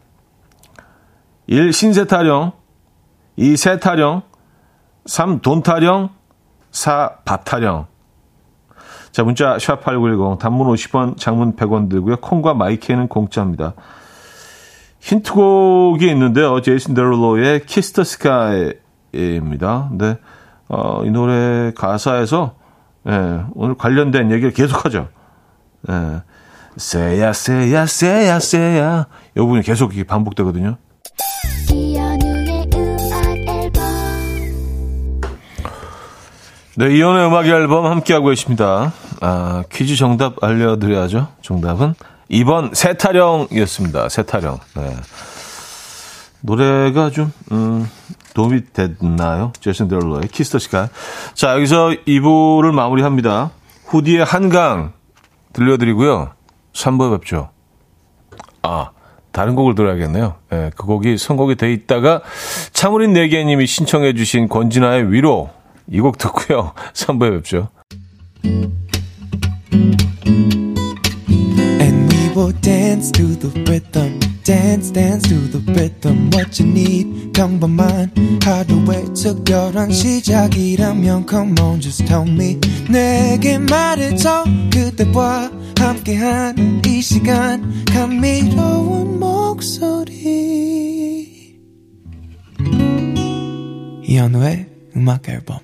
[1.47, 1.73] 1.
[1.73, 2.53] 신세 타령
[3.37, 3.57] 2.
[3.57, 4.23] 새 타령
[5.07, 5.41] 3.
[5.41, 6.11] 돈 타령
[6.73, 7.19] 4.
[7.25, 7.87] 밥 타령
[9.13, 12.17] 자, 문자 샵8910 단문 50원, 장문 100원 들고요.
[12.17, 13.75] 콩과 마이크는 공짜입니다.
[15.01, 16.61] 힌트곡이 있는데요.
[16.61, 19.87] 제이슨 데룰로의 Kiss The Sky입니다.
[19.91, 20.19] 근데
[20.69, 22.55] 어, 이 노래 가사에서
[23.09, 25.09] 예, 오늘 관련된 얘기를 계속하죠.
[25.91, 26.23] 예.
[26.77, 30.77] 새야 새야 새야 새야 이 부분이 계속 반복되거든요.
[36.79, 38.93] 네, 이현우의 음악 앨범 함께하고 계십니다.
[39.23, 41.29] 아, 퀴즈 정답 알려드려야죠.
[41.41, 41.95] 정답은
[42.31, 44.09] 2번 새타령이었습니다.
[44.09, 44.59] 새타령.
[44.77, 44.97] 네.
[46.41, 47.89] 노래가 좀, 음,
[48.35, 49.53] 도움이 됐나요?
[49.61, 50.89] 제이슨 데룰로의 Kiss The Sky.
[51.35, 53.51] 자, 여기서 2부를 마무리합니다.
[53.87, 54.93] 후디의 한강
[55.53, 56.33] 들려드리고요.
[56.75, 57.51] 3부에 뵙죠.
[58.63, 58.91] 아,
[59.33, 60.35] 다른 곡을 들어야겠네요.
[60.53, 62.23] 예, 그 곡이 선곡이 돼 있다가
[62.73, 65.51] 차무린 네개님이 신청해 주신 권진아의 위로
[65.91, 66.73] 이 곡 듣고요.
[66.95, 67.69] 3부에 뵙죠.
[68.45, 68.73] And
[72.47, 74.21] will dance to the rhythm.
[74.45, 78.13] dance dance to the rhythm what you need 평범한
[78.45, 89.19] 하루의 특별한 시작이라면 come on just tell me 내게 말해줘 그대와 함께한 이 시간 감미로운
[89.19, 90.15] 목소리
[94.05, 95.59] 이현우의 음악 앨범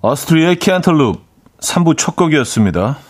[0.00, 1.20] 어스트리의 캔털룹
[1.60, 3.09] 3부 첫 곡이었습니다.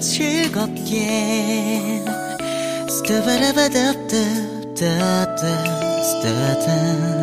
[0.00, 2.02] 즐겁게.
[2.88, 7.17] 스타바라바답답답답답 Assignment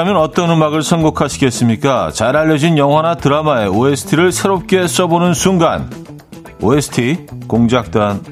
[0.00, 2.12] 여러분이라면 어떤 음악을 선곡하시겠습니까?
[2.12, 5.90] 잘 알려진 영화나 드라마의 OST를 새롭게 써보는 순간.
[6.60, 8.22] OST 공작단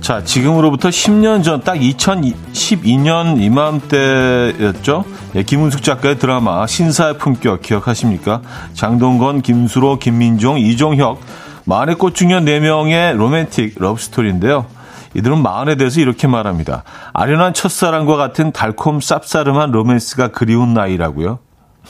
[0.00, 5.04] 자, 지금으로부터 10년 전, 딱 2012년 이맘때였죠?
[5.34, 8.40] 예, 김은숙 작가의 드라마 신사의 품격 기억하십니까?
[8.74, 11.20] 장동건, 김수로, 김민종, 이종혁,
[11.66, 14.66] 마흔의 꽃 중년 4명의 로맨틱 러브스토리인데요.
[15.14, 16.84] 이들은 마흔에 대해서 이렇게 말합니다.
[17.12, 21.40] 아련한 첫사랑과 같은 달콤 쌉싸름한 로맨스가 그리운 나이라고요.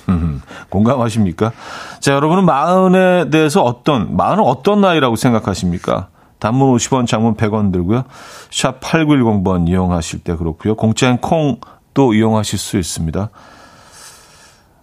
[0.70, 1.52] 공감하십니까?
[2.00, 6.08] 자, 여러분은 마흔에 대해서 어떤, 마흔은 어떤 나이라고 생각하십니까?
[6.38, 8.04] 단문 50원, 장문 100원 들고요.
[8.50, 10.74] 샵 8910번 이용하실 때 그렇고요.
[10.76, 13.30] 공짜인 콩도 이용하실 수 있습니다.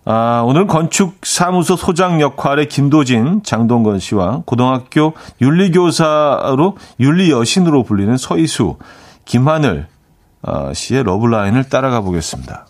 [0.06, 8.78] 아, 오늘 건축사무소 소장 역할의 김도진, 장동건 씨와 고등학교 윤리교사로 윤리여신으로 불리는 서희수,
[9.26, 9.88] 김하늘
[10.42, 12.68] 아, 씨의 러블라인을 따라가 보겠습니다.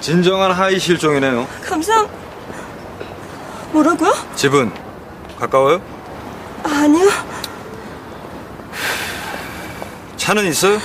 [0.00, 1.46] 진정한 하이 실종이네요.
[1.62, 2.06] 감사.
[3.72, 4.12] 뭐라고요?
[4.34, 4.72] 집은
[5.38, 5.80] 가까워요?
[6.64, 7.08] 아니요.
[10.20, 10.78] 차는 있어요?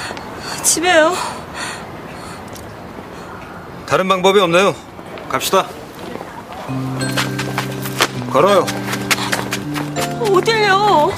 [0.64, 1.14] 집에요.
[3.86, 4.74] 다른 방법이 없네요.
[5.28, 5.68] 갑시다.
[8.32, 8.66] 걸어요.
[10.22, 11.12] 어딜요?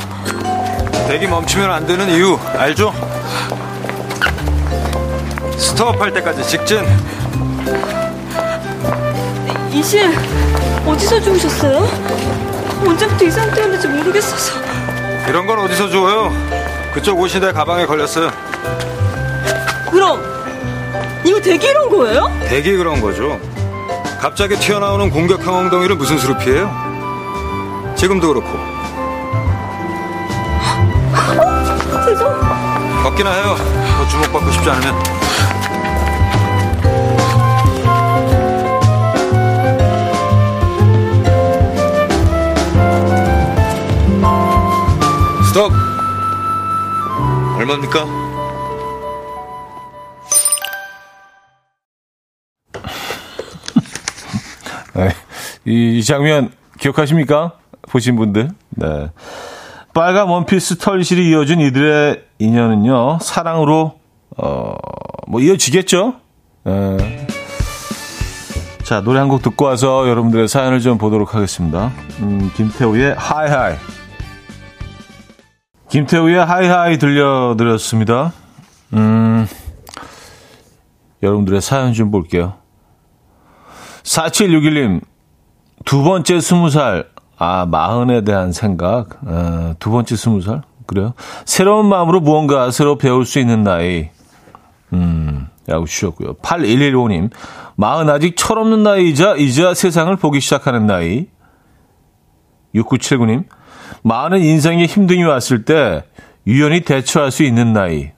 [1.07, 2.91] 대기 멈추면 안 되는 이유 알죠?
[5.55, 6.87] 스톱할 때까지 직진.
[9.71, 10.11] 이실
[10.87, 11.87] 어디서 주무셨어요?
[12.83, 14.59] 언제부터 이 상태였는지 모르겠어서.
[15.29, 16.33] 이런 건 어디서 주워요?
[16.97, 18.31] 그쪽 옷이 내 가방에 걸렸어요.
[19.91, 20.19] 그럼
[21.23, 22.27] 이거 대기 이런 거예요?
[22.49, 23.39] 대기 그런 거죠.
[24.19, 26.71] 갑자기 튀어나오는 공격형 엉덩이를 무슨 수로 피해요?
[27.95, 28.49] 지금도 그렇고.
[31.37, 32.03] 어?
[32.03, 32.27] 죄송.
[33.03, 33.55] 걷기나 해요.
[33.95, 34.95] 더 주목받고 싶지 않으면.
[45.45, 45.86] 스톱!
[47.57, 48.05] 얼마입니까?
[54.95, 55.09] 네,
[55.65, 57.53] 이, 이 장면 기억하십니까?
[57.89, 58.49] 보신 분들.
[58.71, 59.09] 네.
[59.93, 63.99] 빨간 원피스 털실이 이어진 이들의 인연은요, 사랑으로,
[64.37, 64.75] 어,
[65.27, 66.15] 뭐, 이어지겠죠?
[66.65, 67.27] 네.
[68.83, 71.91] 자, 노래 한 곡 듣고 와서 여러분들의 사연을 좀 보도록 하겠습니다.
[72.19, 73.75] 음, 김태우의 하이하이.
[75.89, 78.33] 김태우의 하이하이 들려드렸습니다.
[78.93, 79.47] 음,
[81.23, 82.55] 여러분들의 사연 좀 볼게요.
[84.03, 85.01] 4761님,
[85.85, 90.61] 두 번째 스무 살, 아, 마흔에 대한 생각, 어, 두 번째 스무 살?
[90.85, 91.13] 그래요?
[91.45, 94.09] 새로운 마음으로 무언가 새로 배울 수 있는 나이,
[94.93, 96.35] 음, 라고 주셨고요.
[96.35, 97.29] 8115님,
[97.75, 101.27] 마흔 아직 철없는 나이이자, 이제 세상을 보기 시작하는 나이.
[102.75, 103.45] 6979님,
[104.03, 106.03] 많은 인생에 힘듦이 왔을 때
[106.45, 108.11] 유연히 대처할 수 있는 나이.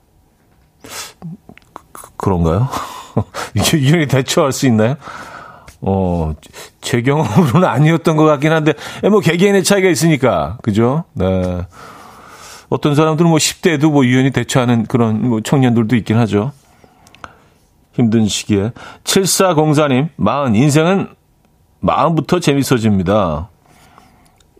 [1.92, 2.68] 그, 그런가요?
[3.74, 4.96] 유연히 대처할 수 있나요?
[5.82, 6.34] 어,
[6.80, 8.74] 제 경험으로는 아니었던 것 같긴 한데,
[9.10, 11.04] 뭐, 개개인의 차이가 있으니까, 그죠?
[11.14, 11.62] 네.
[12.68, 16.52] 어떤 사람들은 뭐 10대에도 뭐 유연히 대처하는 그런 뭐 청년들도 있긴 하죠.
[17.92, 18.72] 힘든 시기에.
[19.02, 21.08] 7404님, 마흔, 인생은
[21.80, 23.48] 마음부터 재밌어집니다.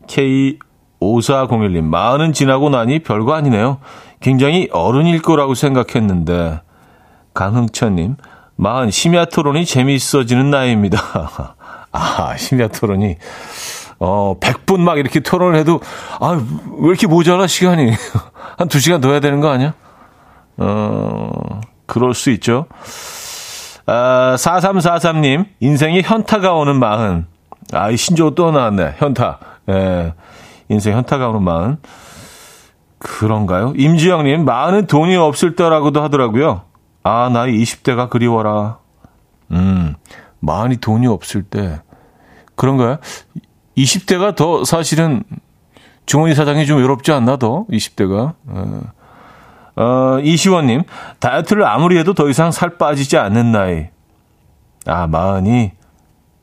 [0.08, 0.58] K
[1.00, 3.78] 5401님, 마흔은 지나고 나니 별거 아니네요.
[4.20, 6.60] 굉장히 어른일 거라고 생각했는데.
[7.32, 8.16] 강흥천님,
[8.56, 10.98] 마흔 심야 토론이 재미있어지는 나이입니다.
[11.92, 13.16] 아, 심야 토론이.
[13.98, 15.80] 어, 100분 막 이렇게 토론을 해도,
[16.20, 16.30] 아,
[16.78, 17.92] 왜 이렇게 모자라, 시간이.
[18.56, 19.74] 한 2시간 더 해야 되는 거 아니야?
[20.56, 21.30] 어,
[21.86, 22.66] 그럴 수 있죠.
[23.86, 27.26] 아, 4343님, 인생이 현타가 오는 마흔.
[27.72, 28.94] 아, 이 신조어 또 나왔네.
[28.98, 29.38] 현타.
[29.70, 30.14] 예.
[30.70, 31.76] 인생 현타가 오는 마흔.
[32.98, 33.74] 그런가요?
[33.76, 36.62] 임지영님, 마흔은 돈이 없을 때라고도 하더라고요.
[37.02, 38.78] 아, 나이 20대가 그리워라.
[39.50, 39.96] 음,
[40.38, 41.80] 마흔이 돈이 없을 때.
[42.54, 42.98] 그런가요?
[43.76, 45.24] 20대가 더 사실은
[46.06, 47.66] 주머니 사장이 좀 외롭지 않나 더?
[47.70, 48.34] 20대가.
[48.46, 48.80] 어,
[49.76, 50.82] 어 이시원님,
[51.18, 53.88] 다이어트를 아무리 해도 더 이상 살 빠지지 않는 나이.
[54.86, 55.72] 아, 마흔이.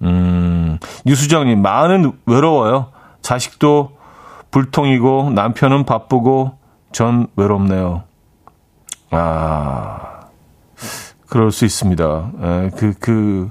[0.01, 2.91] 음, 유수정님, 마흔은 외로워요.
[3.21, 3.96] 자식도
[4.51, 6.57] 불통이고 남편은 바쁘고
[6.91, 8.03] 전 외롭네요.
[9.11, 10.21] 아,
[11.27, 12.31] 그럴 수 있습니다.
[12.41, 13.49] 에, 그, 그,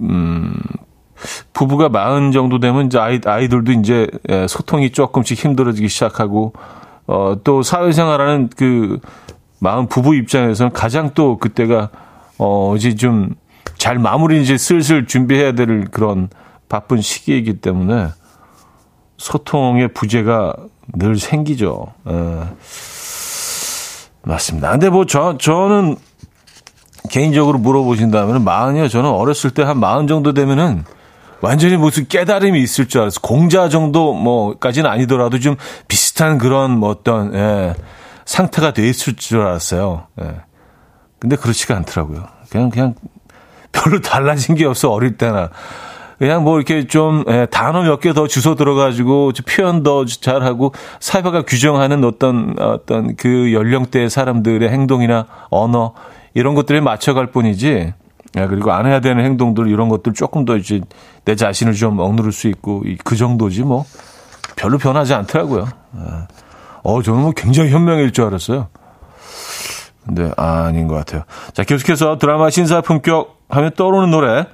[0.00, 0.54] 음,
[1.52, 4.08] 부부가 마흔 정도 되면 이제 아이, 아이들도 이제
[4.48, 6.52] 소통이 조금씩 힘들어지기 시작하고,
[7.06, 8.98] 어, 또 사회생활하는 그
[9.60, 11.90] 마흔 부부 입장에서는 가장 또 그때가,
[12.38, 13.34] 어, 이제 좀
[13.76, 16.28] 잘 마무리 이제 슬슬 준비해야 될 그런
[16.68, 18.08] 바쁜 시기이기 때문에
[19.18, 20.54] 소통의 부재가
[20.94, 21.92] 늘 생기죠.
[22.08, 22.12] 에.
[24.22, 24.70] 맞습니다.
[24.70, 25.96] 근데 뭐 저, 저는
[27.10, 28.88] 개인적으로 물어보신다면 마흔이요.
[28.88, 30.84] 저는 어렸을 때 한 마흔 정도 되면은
[31.40, 33.20] 완전히 무슨 깨달음이 있을 줄 알았어.
[33.20, 35.56] 공자 정도 뭐까지는 아니더라도 좀
[35.88, 37.74] 비슷한 그런 뭐 어떤 예,
[38.24, 40.06] 상태가 돼 있을 줄 알았어요.
[40.22, 40.36] 예.
[41.18, 42.26] 근데 그렇지가 않더라고요.
[42.48, 42.94] 그냥 그냥
[43.72, 45.50] 별로 달라진 게 없어 어릴 때나.
[46.24, 51.42] 그냥 뭐 이렇게 좀 예, 단어 몇 개 더 주소 들어가지고 표현 더 잘하고 사회가
[51.42, 55.92] 규정하는 어떤 어떤 그 연령대의 사람들의 행동이나 언어
[56.32, 57.92] 이런 것들에 맞춰갈 뿐이지.
[58.38, 60.80] 예, 그리고 안 해야 되는 행동들 이런 것들 조금 더 이제
[61.26, 63.84] 내 자신을 좀 억누를 수 있고 그 정도지 뭐
[64.56, 65.68] 별로 변하지 않더라고요.
[65.98, 66.00] 예.
[66.84, 68.68] 어, 저는 뭐 굉장히 현명일 줄 알았어요.
[70.06, 71.24] 근데 아, 아닌 것 같아요.
[71.52, 74.46] 자, 계속해서 드라마 신사품격 하면 떠오르는 노래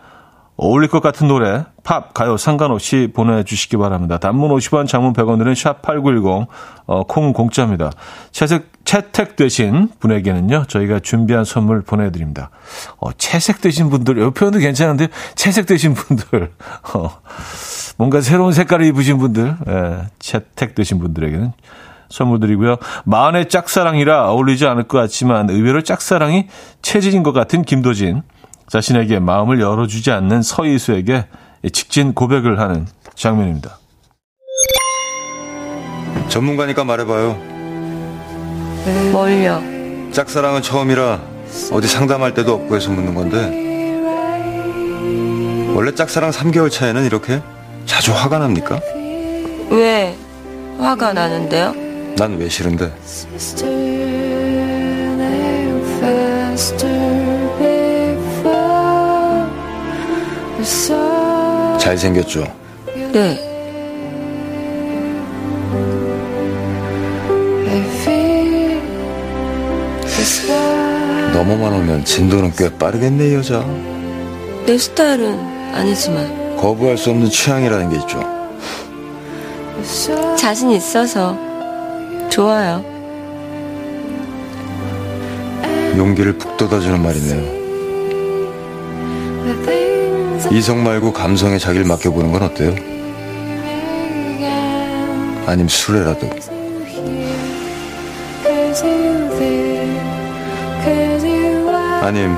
[0.63, 4.19] 어울릴 것 같은 노래, 팝, 가요 상관없이 보내주시기 바랍니다.
[4.19, 6.47] 단문 50원, 장문 100원들은 샵8910,
[6.85, 7.91] 어, 콩 공짜입니다.
[8.31, 12.51] 채색, 채택되신 분에게는요, 저희가 준비한 선물 보내드립니다.
[12.99, 16.53] 어, 채색되신 분들, 이 표현도 괜찮은데, 채색되신 분들,
[16.93, 17.09] 어,
[17.97, 21.55] 뭔가 새로운 색깔을 입으신 분들, 예, 채택되신 분들에게는
[22.11, 22.77] 선물 드리고요.
[23.07, 26.49] 마흔의 짝사랑이라 어울리지 않을 것 같지만 의외로 짝사랑이
[26.83, 28.23] 체질인 것 같은 김도진.
[28.71, 31.27] 자신에게 마음을 열어주지 않는 서희수에게
[31.73, 33.79] 직진 고백을 하는 장면입니다.
[36.29, 37.37] 전문가니까 말해봐요.
[39.13, 39.61] 뭘요?
[40.13, 41.21] 짝사랑은 처음이라
[41.73, 43.69] 어디 상담할 때도 없고 해서 묻는 건데
[45.75, 47.43] 원래 짝사랑 3개월 차에는 이렇게
[47.87, 48.81] 자주 화가 납니까?
[49.71, 50.17] 왜
[50.79, 51.75] 화가 나는데요?
[52.17, 52.93] 난 왜 싫은데?
[61.79, 62.45] 잘생겼죠?
[63.13, 63.51] 네.
[71.33, 73.65] 넘어만 오면 진도는 꽤 빠르겠네, 이 여자.
[74.67, 75.39] 내 스타일은
[75.75, 76.57] 아니지만.
[76.59, 78.21] 거부할 수 없는 취향이라는 게 있죠.
[80.37, 81.35] 자신 있어서
[82.29, 82.85] 좋아요.
[85.97, 87.61] 용기를 북돋아주는 말이네요.
[90.51, 92.75] 이성 말고 감성에 자기를 맡겨보는 건 어때요?
[95.47, 96.29] 아님 술에라도.
[102.03, 102.35] 아님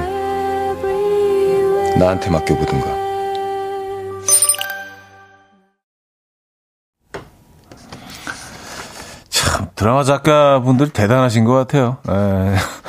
[1.99, 3.03] 나한테 맡겨보든가.
[9.31, 11.99] 참 드라마 작가분들 대단하신 것 같아요.
[12.09, 12.82] 에.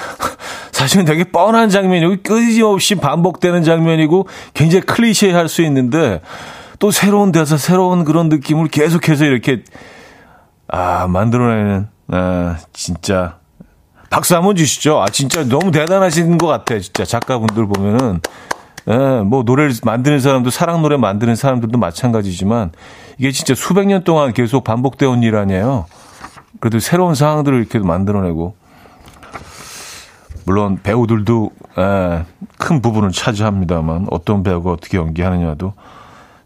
[0.84, 6.20] 사실은 되게 뻔한 장면이고 끊임없이 반복되는 장면이고 굉장히 클리셰할 수 있는데
[6.78, 9.64] 또 새로운 대사, 새로운 그런 느낌을 계속해서 이렇게
[10.68, 13.38] 아 만들어내는 아, 진짜
[14.10, 15.02] 박수 한번 주시죠.
[15.02, 16.78] 아 진짜 너무 대단하신 것 같아.
[16.80, 18.20] 진짜 작가분들 보면은
[18.90, 22.74] 예, 뭐 노래를 만드는 사람도 사랑 노래 만드는 사람들도 마찬가지지만
[23.18, 25.86] 이게 진짜 수백 년 동안 계속 반복되어 온 일 아니에요.
[26.60, 28.56] 그래도 새로운 상황들을 이렇게 만들어내고
[30.46, 32.26] 물론 배우들도 에,
[32.58, 35.74] 큰 부분을 차지합니다만 어떤 배우가 어떻게 연기하느냐도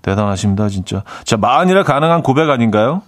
[0.02, 1.04] 대단하십니다 진짜.
[1.24, 3.02] 자 마흔이라 가능한 고백 아닌가요?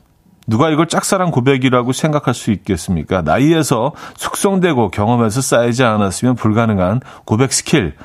[0.47, 3.21] 누가 이걸 짝사랑 고백이라고 생각할 수 있겠습니까?
[3.21, 7.95] 나이에서 숙성되고 경험에서 쌓이지 않았으면 불가능한 고백 스킬.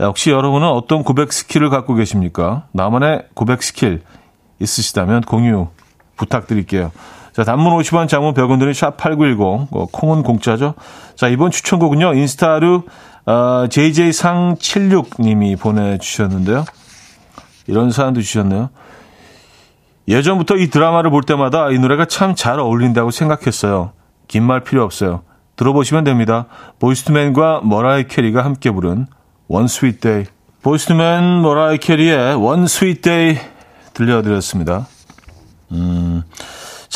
[0.00, 2.64] 역시 여러분은 어떤 고백 스킬을 갖고 계십니까?
[2.72, 4.02] 나만의 고백 스킬
[4.58, 5.68] 있으시다면 공유
[6.16, 6.90] 부탁드릴게요.
[7.36, 10.72] 자, 단문 50원, 장문 100원 드는 샵8910, 어, 콩은 공짜죠.
[11.16, 12.84] 자, 이번 추천곡은요, 인스타로,
[13.26, 16.64] 어, JJ상76님이 보내주셨는데요.
[17.66, 18.70] 이런 사연도 주셨네요.
[20.08, 23.92] 예전부터 이 드라마를 볼 때마다 이 노래가 참 잘 어울린다고 생각했어요.
[24.28, 25.20] 긴 말 필요 없어요.
[25.56, 26.46] 들어보시면 됩니다.
[26.78, 29.08] 보이스투맨과 머라이 캐리가 함께 부른
[29.48, 30.24] One Sweet Day.
[30.62, 33.38] 보이스투맨 머라이 캐리의 One Sweet Day
[33.94, 34.86] 들려드렸습니다.
[35.72, 36.22] 음,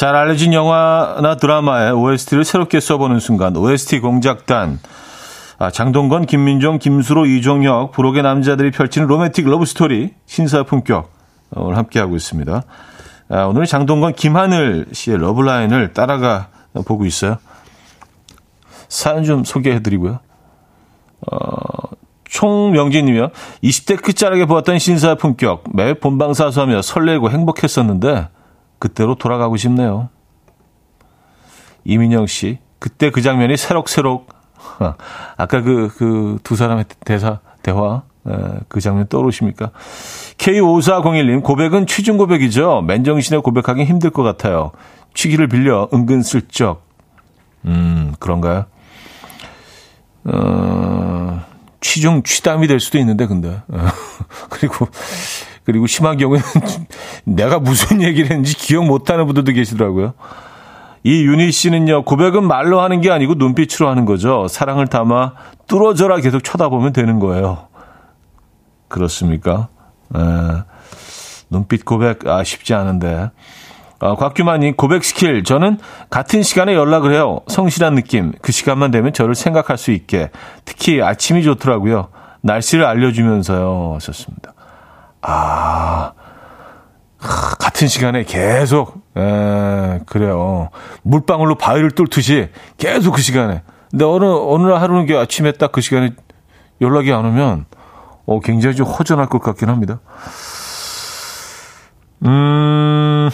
[0.00, 4.78] 잘 알려진 영화나 드라마의 OST를 새롭게 써보는 순간 OST 공작단
[5.58, 12.62] 아, 장동건, 김민정, 김수로, 이종혁, 불혹의 남자들이 펼치는 로맨틱 러브스토리 신사의 품격을 함께하고 있습니다.
[13.28, 16.48] 아, 오늘 장동건, 김하늘 씨의 러브라인을 따라가
[16.86, 17.36] 보고 있어요.
[18.88, 20.18] 사연 좀 소개해드리고요.
[21.30, 21.36] 어,
[22.24, 23.32] 총명진님이요.
[23.62, 28.28] 20대 끝자락에 보았던 신사품격 매 본방사수하며 설레고 행복했었는데
[28.80, 30.08] 그때로 돌아가고 싶네요.
[31.84, 34.28] 이민영 씨, 그때 그 장면이 새록새록
[35.36, 38.32] 아까 그 그 두 사람의 대사 대화 에,
[38.68, 39.70] 그 장면 떠오르십니까?
[40.38, 42.82] K5401님 고백은 취중 고백이죠.
[42.82, 44.72] 맨정신에 고백하기 힘들 것 같아요.
[45.14, 46.82] 취기를 빌려 은근슬쩍.
[47.66, 48.64] 음 그런가요?
[50.24, 51.42] 어,
[51.80, 53.62] 취중 취담이 될 수도 있는데 근데
[54.50, 54.86] 그리고
[55.64, 56.44] 그리고 심한 경우에는
[57.24, 60.14] 내가 무슨 얘기를 했는지 기억 못하는 분들도 계시더라고요.
[61.02, 64.48] 이 윤희 씨는요, 고백은 말로 하는 게 아니고 눈빛으로 하는 거죠.
[64.48, 65.32] 사랑을 담아
[65.66, 67.68] 뚫어져라 계속 쳐다보면 되는 거예요.
[68.88, 69.68] 그렇습니까?
[70.14, 70.20] 에,
[71.48, 73.30] 눈빛 고백, 아, 쉽지 않은데.
[74.00, 75.44] 아, 곽규만님, 고백 스킬.
[75.44, 77.40] 저는 같은 시간에 연락을 해요.
[77.48, 78.32] 성실한 느낌.
[78.40, 80.30] 그 시간만 되면 저를 생각할 수 있게.
[80.64, 82.08] 특히 아침이 좋더라고요.
[82.42, 83.92] 날씨를 알려주면서요.
[83.94, 84.54] 하셨습니다.
[85.22, 86.12] 아,
[87.18, 90.70] 같은 시간에 계속, 에, 그래요.
[91.02, 92.48] 물방울로 바위를 뚫듯이
[92.78, 93.62] 계속 그 시간에.
[93.90, 96.10] 근데 어느, 어느 날 하루는 게 아침에 딱 그 시간에
[96.80, 97.66] 연락이 안 오면,
[98.26, 100.00] 어, 굉장히 좀 허전할 것 같긴 합니다.
[102.24, 103.30] 음,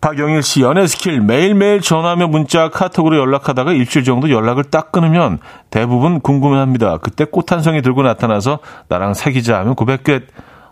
[0.00, 1.20] 박영일 씨, 연애 스킬.
[1.20, 5.38] 매일매일 전화하며 문자, 카톡으로 연락하다가 일주일 정도 연락을 딱 끊으면
[5.70, 6.98] 대부분 궁금해 합니다.
[7.02, 10.28] 그때 꽃 한 송이 들고 나타나서 나랑 사귀자 하면 고백 끝.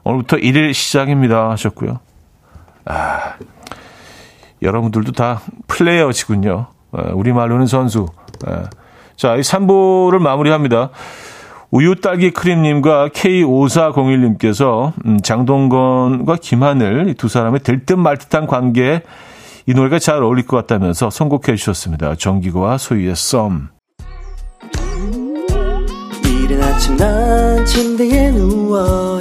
[0.08, 1.50] 오늘부터 1일 시작입니다.
[1.50, 1.98] 하셨고요.
[2.86, 3.34] 아,
[4.62, 6.68] 여러분들도 다 플레이어시군요.
[6.92, 8.06] 아, 우리말로는 선수.
[8.46, 8.70] 아,
[9.16, 10.88] 자, 이 3부를 마무리합니다.
[11.70, 19.02] 우유 딸기 크림님과 K5401님께서 음, 장동건과 김하늘 두 사람의 될 듯 말 듯한 관계에
[19.66, 22.14] 이 노래가 잘 어울릴 것 같다면서 선곡해 주셨습니다.
[22.14, 23.68] 정기과 소유의 썸.
[26.24, 29.20] 이른 아침 난 침대에 누워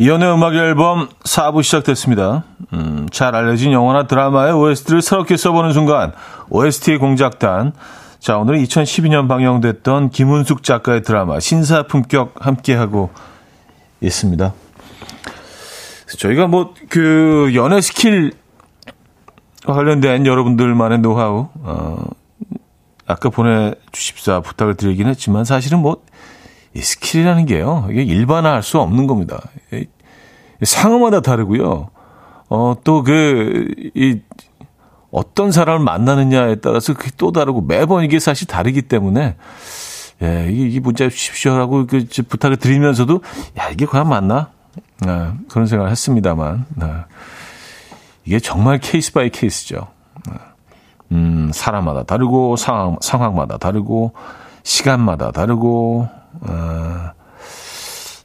[0.00, 2.44] 이연의 음악 앨범 4부 시작됐습니다.
[2.72, 6.12] 음, 잘 알려진 영화나 드라마의 OST를 새롭게 써보는 순간
[6.48, 7.74] OST 공작단.
[8.18, 13.10] 자, 오늘은 2012년 방영됐던 김은숙 작가의 드라마 신사품격 함께하고
[14.00, 14.54] 있습니다.
[16.18, 18.32] 저희가 뭐 그 연애 스킬
[19.66, 22.02] 관련된 여러분들만의 노하우 어,
[23.06, 26.02] 아까 보내주십사 부탁을 드리긴 했지만 사실은 뭐
[26.74, 27.86] 이 스킬이라는 게요.
[27.90, 29.40] 이게 일반화할 수 없는 겁니다.
[30.62, 31.90] 상황마다 다르고요.
[32.48, 34.20] 어, 또 그, 이,
[35.10, 39.36] 어떤 사람을 만나느냐에 따라서 그게 또 다르고 매번 이게 사실 다르기 때문에
[40.22, 43.20] 예, 이게, 이게 문자 주십시오라고 그 부탁을 드리면서도
[43.58, 44.50] 야, 이게 과연 맞나?
[45.04, 46.66] 네, 그런 생각을 했습니다만.
[46.76, 46.86] 네.
[48.24, 49.88] 이게 정말 case by case죠.
[50.28, 50.34] 네.
[51.12, 54.12] 음, 사람마다 다르고 상황, 상황마다 다르고
[54.62, 56.08] 시간마다 다르고
[56.40, 57.10] 어,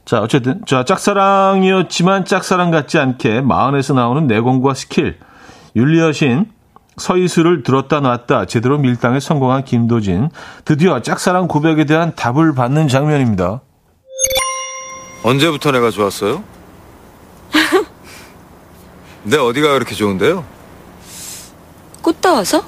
[0.04, 5.18] 자, 어쨌든, 자, 짝사랑이었지만 짝사랑 같지 않게 마흔에서 나오는 내공과 스킬,
[5.74, 6.50] 윤리여신,
[6.96, 10.30] 서희수를 들었다 놨다 제대로 밀당에 성공한 김도진,
[10.64, 13.60] 드디어 짝사랑 고백에 대한 답을 받는 장면입니다.
[15.24, 16.42] 언제부터 내가 좋았어요?
[19.24, 20.44] 내 어디가 그렇게 좋은데요?
[22.00, 22.62] 꽃 따와서?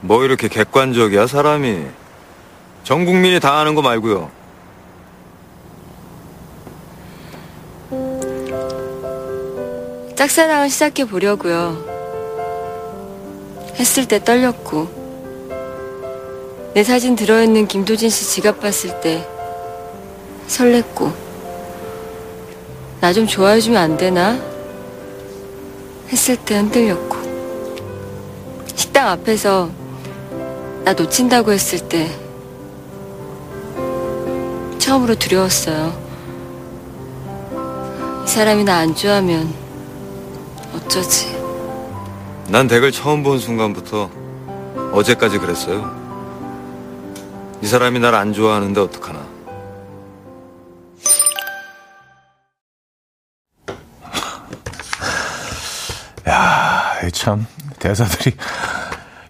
[0.00, 2.01] 뭐 이렇게 객관적이야, 사람이.
[2.84, 4.30] 전 국민이 다 아는 거 말고요.
[10.14, 11.84] 짝사랑을 시작해 보려고요.
[13.76, 15.00] 했을 때 떨렸고
[16.74, 19.26] 내 사진 들어있는 김도진 씨 지갑 봤을 때
[20.48, 21.12] 설렜고
[23.00, 24.38] 나 좀 좋아해 주면 안 되나
[26.10, 27.16] 했을 때 흔들렸고
[28.76, 29.70] 식당 앞에서
[30.84, 32.08] 나 놓친다고 했을 때
[34.92, 35.90] 처음으로 두려웠어요.
[38.24, 39.54] 이 사람이 나 안 좋아하면
[40.74, 41.34] 어쩌지?
[42.48, 44.10] 난 덱을 처음 본 순간부터
[44.92, 45.90] 어제까지 그랬어요.
[47.62, 49.20] 이 사람이 날 안 좋아하는데 어떡하나.
[56.28, 57.46] 야, 참
[57.78, 58.36] 대사들이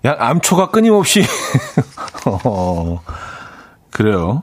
[0.00, 1.24] 그냥 암초가 끊임없이
[2.26, 3.00] 어,
[3.90, 4.42] 그래요.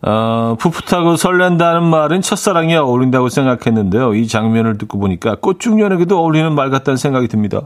[0.00, 4.14] 어, 풋풋하고 설렌다는 말은 첫사랑에 어울린다고 생각했는데요.
[4.14, 7.62] 이 장면을 듣고 보니까 꽃중년에게도 어울리는 말 같다는 생각이 듭니다.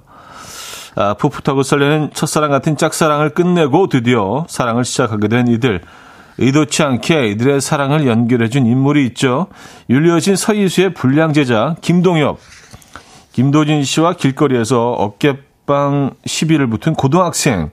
[0.94, 5.80] 아, 풋풋하고 설레는 첫사랑 같은 짝사랑을 끝내고 드디어 사랑을 시작하게 된 이들.
[6.38, 9.48] 의도치 않게 이들의 사랑을 연결해준 인물이 있죠.
[9.90, 12.38] 윤리여신 서희수의 불량제자 김동엽.
[13.32, 17.68] 김도진 씨와 길거리에서 어깨빵 시비를 붙은 고등학생이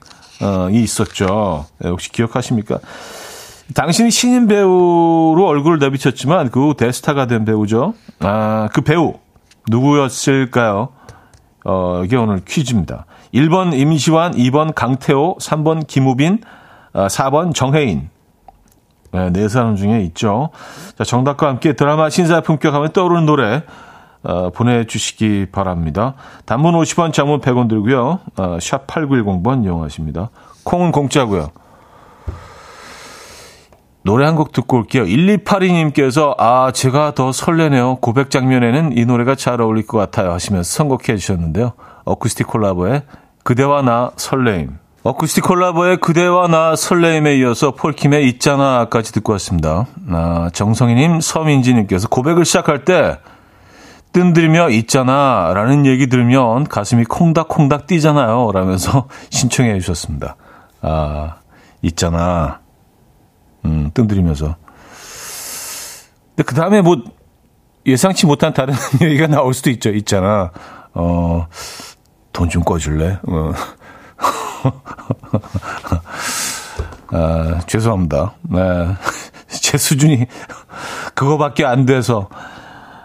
[0.72, 1.66] 있었죠.
[1.78, 2.78] 네, 혹시 기억하십니까?
[3.74, 7.94] 당신이 신인 배우로 얼굴을 내비쳤지만 그 후 대스타가 된 배우죠.
[8.20, 9.14] 아, 그 배우
[9.68, 10.88] 누구였을까요?
[11.64, 13.06] 어, 이게 오늘 퀴즈입니다.
[13.34, 16.40] 1번 임시완, 2번 강태호, 3번 김우빈,
[16.94, 18.10] 4번 정혜인.
[19.12, 20.50] 네, 네 사람 중에 있죠.
[20.96, 23.62] 자, 정답과 함께 드라마 신사 품격 하면 떠오르는 노래
[24.22, 26.14] 어, 보내주시기 바랍니다.
[26.44, 28.20] 단문 50원, 장문 100원 들고요.
[28.36, 30.30] 어, 샵 8910번 이용하십니다.
[30.64, 31.50] 콩은 공짜고요.
[34.02, 35.04] 노래 한 곡 듣고 올게요.
[35.04, 37.96] 1282님께서 아 제가 더 설레네요.
[37.96, 41.72] 고백 장면에는 이 노래가 잘 어울릴 것 같아요 하시면서 선곡해 주셨는데요.
[42.04, 43.02] 어쿠스틱 콜라보의
[43.44, 44.78] 그대와 나 설레임.
[45.02, 49.86] 어쿠스틱 콜라보의 그대와 나 설레임에 이어서 폴킴의 있잖아까지 듣고 왔습니다.
[50.10, 53.18] 아, 정성희님, 서민지님께서 고백을 시작할 때
[54.12, 60.36] 뜬들며 있잖아 라는 얘기 들으면 가슴이 콩닥콩닥 뛰잖아요 라면서 신청해 주셨습니다.
[60.82, 61.36] 아,
[61.82, 62.59] 있잖아.
[63.64, 64.56] 음, 뜸들이면서.
[66.30, 66.96] 근데 그 다음에 뭐
[67.86, 69.90] 예상치 못한 다른 얘기가 나올 수도 있죠.
[69.90, 70.50] 있잖아.
[70.94, 71.46] 어,
[72.32, 73.18] 돈 좀 꺼줄래?
[73.26, 73.52] 어.
[77.12, 78.34] 아, 죄송합니다.
[78.42, 78.60] 네.
[79.48, 80.26] 제 수준이
[81.14, 82.28] 그거밖에 안 돼서.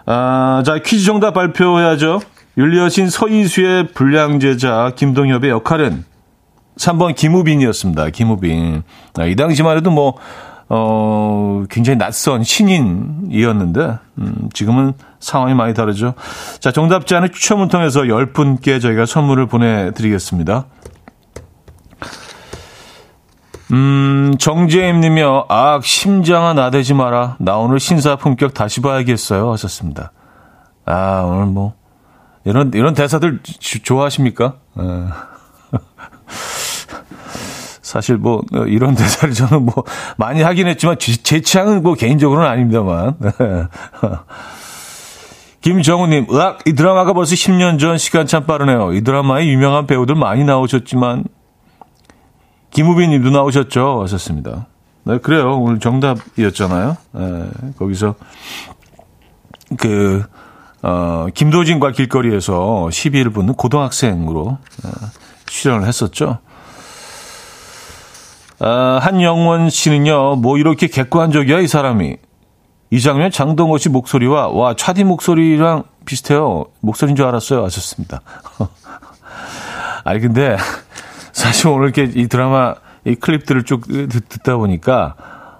[0.06, 2.20] 아, 자, 퀴즈 정답 발표해야죠.
[2.56, 6.04] 윤리여신 서희수의 불량제자 김동엽의 역할은
[6.76, 8.10] 3번 김우빈이었습니다.
[8.10, 8.82] 김우빈.
[9.18, 10.16] 아, 이 당시만 해도 뭐,
[10.68, 16.14] 어, 굉장히 낯선 신인이었는데, 음, 지금은 상황이 많이 다르죠.
[16.60, 20.66] 자, 정답자는 추첨을 통해서 10분께 저희가 선물을 보내드리겠습니다.
[23.72, 25.46] 음, 정재임 님이요.
[25.48, 27.36] 아, 심장아 나대지 마라.
[27.40, 29.50] 나 오늘 신사 품격 다시 봐야겠어요.
[29.52, 30.12] 하셨습니다.
[30.84, 31.74] 아, 오늘 뭐,
[32.44, 34.54] 이런, 이런 대사들 주, 좋아하십니까?
[34.76, 35.10] 어.
[37.96, 39.84] 사실 뭐 어, 이런 대사를 저는 뭐
[40.18, 43.16] 많이 하긴 했지만 제 취향은 뭐 개인적으로는 아닙니다만.
[45.62, 48.92] 김정우님, 으악, 이 드라마가 벌써 10년 전 시간 참 빠르네요.
[48.92, 51.24] 이 드라마에 유명한 배우들 많이 나오셨지만,
[52.70, 54.02] 김우빈 님도 나오셨죠?
[54.02, 54.66] 하셨습니다.
[55.02, 55.58] 네, 그래요.
[55.58, 56.96] 오늘 정답이었잖아요.
[57.14, 58.14] 네, 거기서,
[59.76, 60.22] 그,
[60.82, 64.90] 어, 김도진과 길거리에서 시비를 붙는 고등학생으로 어,
[65.46, 66.38] 출연을 했었죠.
[68.58, 72.16] 아, 한영원 씨는요, 뭐 이렇게 객관적이야, 이 사람이.
[72.90, 76.66] 이 장면 장동호 씨 목소리와, 와, 차디 목소리랑 비슷해요.
[76.80, 77.64] 목소리인 줄 알았어요.
[77.64, 78.20] 하셨습니다.
[80.04, 80.56] 아니, 근데,
[81.32, 85.16] 사실 오늘 이렇게 이 드라마, 이 클립들을 쭉 듣다 보니까,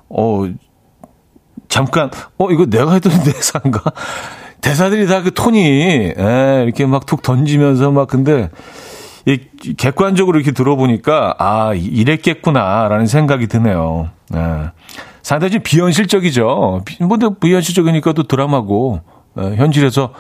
[0.09, 0.45] 어,
[1.69, 3.83] 잠깐, 어, 이거 내가 했던 대사인가?
[4.63, 8.51] 대사들이 다 그 톤이, 에, 이렇게 막 툭 던지면서 막, 근데,
[9.27, 9.39] 이
[9.77, 14.11] 객관적으로 이렇게 들어보니까 아 이랬겠구나라는 생각이 드네요.
[14.31, 14.41] 네.
[15.23, 16.85] 상당히 좀 비현실적이죠.
[17.01, 19.01] 뭐 비현실적이니까 또 드라마고
[19.35, 20.15] 네, 현실에서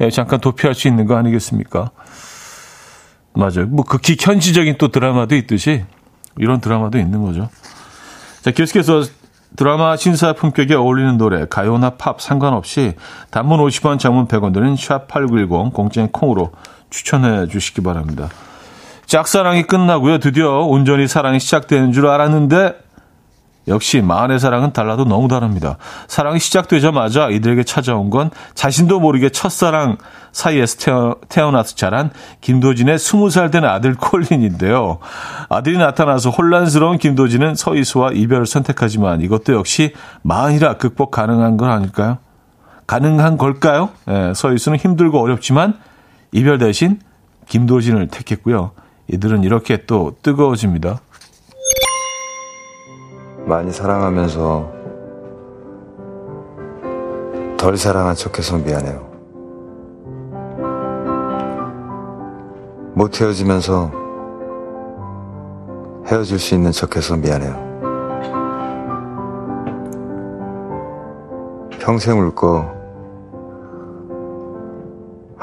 [0.00, 1.90] 예, 잠깐 도피할 수 있는 거 아니겠습니까?
[3.34, 3.66] 맞아요.
[3.68, 5.84] 뭐 극히 현실적인 또 드라마도 있듯이
[6.38, 7.48] 이런 드라마도 있는 거죠.
[8.42, 9.02] 자 계속해서
[9.56, 12.94] 드라마 신사 품격에 어울리는 노래 가요나 팝 상관없이
[13.30, 16.52] 단문 50원 장문 100원 드는 샵8910 공짜인 콩으로
[16.94, 18.28] 추천해 주시기 바랍니다.
[19.06, 20.18] 짝사랑이 끝나고요.
[20.18, 22.84] 드디어 온전히 사랑이 시작되는 줄 알았는데
[23.66, 25.76] 역시 마흔의 사랑은 달라도 너무 다릅니다.
[26.06, 29.96] 사랑이 시작되자마자 이들에게 찾아온 건 자신도 모르게 첫사랑
[30.32, 32.10] 사이에서 태어, 태어나서 자란
[32.42, 34.98] 김도진의 스무 살 된 아들 콜린인데요.
[35.48, 42.18] 아들이 나타나서 혼란스러운 김도진은 서희수와 이별을 선택하지만 이것도 역시 마흔이라 극복 가능한 건 아닐까요?
[42.86, 43.88] 가능한 걸까요?
[44.08, 45.74] 예, 서희수는 힘들고 어렵지만
[46.34, 46.98] 이별 대신
[47.46, 48.72] 김도진을 택했고요.
[49.06, 50.98] 이들은 이렇게 또 뜨거워집니다.
[53.46, 54.72] 많이 사랑하면서
[57.56, 59.14] 덜 사랑한 척해서 미안해요.
[62.94, 63.92] 못 헤어지면서
[66.08, 67.62] 헤어질 수 있는 척해서 미안해요.
[71.78, 72.83] 평생 울 거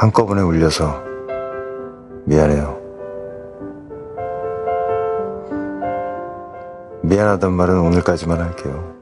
[0.01, 0.99] 한꺼번에 울려서
[2.25, 2.75] 미안해요.
[7.03, 8.95] 미안하단 말은 오늘까지만 할게요.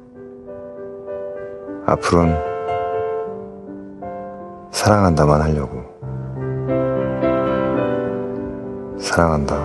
[1.85, 2.35] 앞으로는
[4.71, 5.85] 사랑한다만 하려고.
[8.99, 9.55] 사랑한다.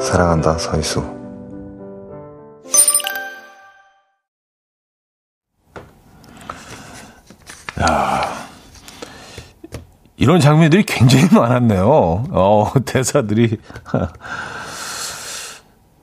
[0.00, 1.17] 사랑한다, 서희수.
[10.18, 12.24] 이런 장면들이 굉장히 많았네요.
[12.30, 13.56] 어, 대사들이.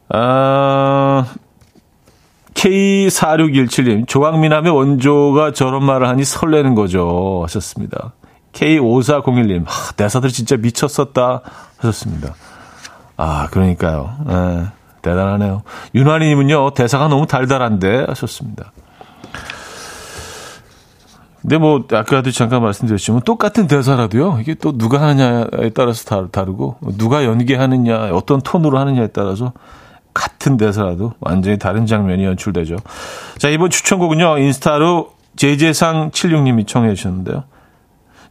[0.09, 1.26] 아,
[2.53, 7.41] K4617님, 조광민함의 원조가 저런 말을 하니 설레는 거죠.
[7.43, 8.13] 하셨습니다.
[8.53, 11.41] K5401님, 하, 대사들 진짜 미쳤었다.
[11.78, 12.36] 하셨습니다.
[13.17, 14.15] 아, 그러니까요.
[14.30, 14.67] 예,
[15.01, 15.63] 대단하네요.
[15.93, 18.05] 윤환이님은요, 대사가 너무 달달한데.
[18.07, 18.71] 하셨습니다.
[21.46, 24.39] 근데 뭐 아까도 잠깐 말씀드렸지만 똑같은 대사라도요.
[24.41, 29.54] 이게 또 누가 하느냐에 따라서 다르고 누가 연기하느냐, 어떤 톤으로 하느냐에 따라서
[30.12, 32.78] 같은 대사라도 완전히 다른 장면이 연출되죠.
[33.38, 34.39] 자, 이번 추천곡은요.
[34.39, 37.43] 인스타로 제재상 76님이 청해 주셨는데요.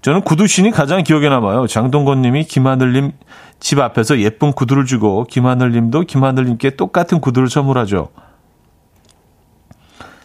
[0.02, 1.68] 저는 구두신이 가장 기억에 남아요.
[1.68, 3.12] 장동건 님이 김하늘님
[3.60, 8.08] 집 앞에서 예쁜 구두를 주고 김하늘 님도 김하늘 님께 똑같은 구두를 선물하죠.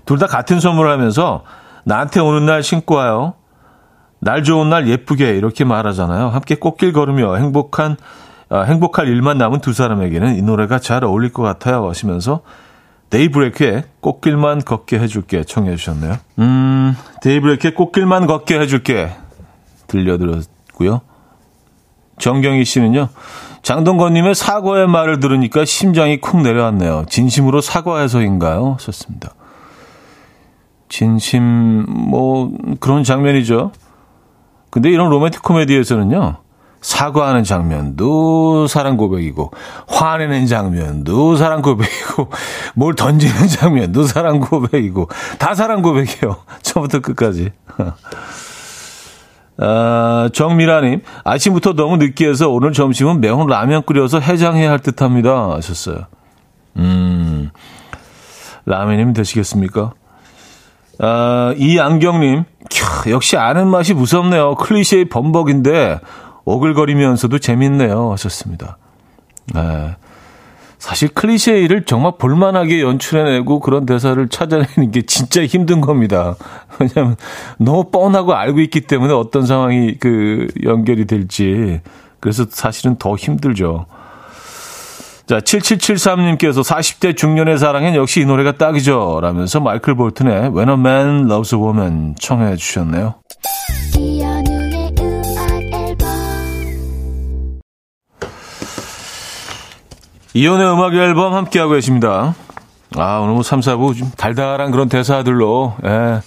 [0.05, 1.43] 둘 다 같은 선물을 하면서
[1.89, 3.33] 나한테 오는 날 신고 와요.
[4.19, 6.29] 날 좋은 날 예쁘게 이렇게 말하잖아요.
[6.29, 7.97] 함께 꽃길 걸으며 행복한
[8.49, 11.89] 어, 행복할 일만 남은 두 사람에게는 이 노래가 잘 어울릴 것 같아요.
[11.89, 12.41] 하시면서
[13.09, 16.17] 데이브레이크의 꽃길만 걷게 해줄게 청해 주셨네요.
[16.37, 19.11] 음, 데이브레이크의 꽃길만 걷게 해줄게
[19.87, 21.01] 들려드렸고요.
[22.19, 23.09] 정경희 씨는요.
[23.63, 27.05] 장동건님의 사과의 말을 들으니까 심장이 쿵 내려왔네요.
[27.09, 28.77] 진심으로 사과해서인가요?
[28.79, 29.33] 썼습니다.
[30.89, 33.71] 진심 뭐 그런 장면이죠.
[34.69, 36.37] 근데 이런 로맨틱 코미디에서는요.
[36.81, 39.51] 사과하는 장면도 사랑 고백이고
[39.87, 42.29] 화내는 장면도 사랑 고백이고
[42.75, 45.09] 뭘 던지는 장면도 사랑 고백이고
[45.39, 46.37] 다 사랑 고백이에요.
[46.63, 47.51] 처음부터 끝까지.
[49.61, 55.51] 아, 정미라님, 아침부터 너무 느끼해서 오늘 점심은 매운 라면 끓여서 해장해야 할 듯 합니다.
[55.55, 56.05] 하셨어요.
[56.77, 57.49] 음,
[58.65, 59.91] 라면이면 되시겠습니까?
[60.99, 64.55] 아, 이안경님, 캬, 역시 아는 맛이 무섭네요.
[64.55, 65.99] 클리셰의 범벅인데,
[66.45, 68.11] 오글거리면서도 재밌네요.
[68.11, 68.77] 하셨습니다.
[69.53, 69.95] 네.
[70.77, 76.35] 사실 클리셰를 정말 볼만하게 연출해내고 그런 대사를 찾아내는 게 진짜 힘든 겁니다.
[76.79, 77.17] 왜냐하면
[77.57, 81.81] 너무 뻔하고 알고 있기 때문에 어떤 상황이 그 연결이 될지.
[82.21, 83.85] 그래서 사실은 더 힘들죠.
[85.29, 89.19] 자, 7773님께서 40대 중년의 사랑엔 역시 이 노래가 딱이죠.
[89.21, 93.13] 라면서 마이클 볼튼의 When a Man Loves a Woman 청해 주셨네요.
[100.33, 102.33] 이현우의 음악 앨범 함께하고 계십니다.
[102.97, 106.21] 아, 오늘 뭐 3, 4부 좀 달달한 그런 대사들로, 예,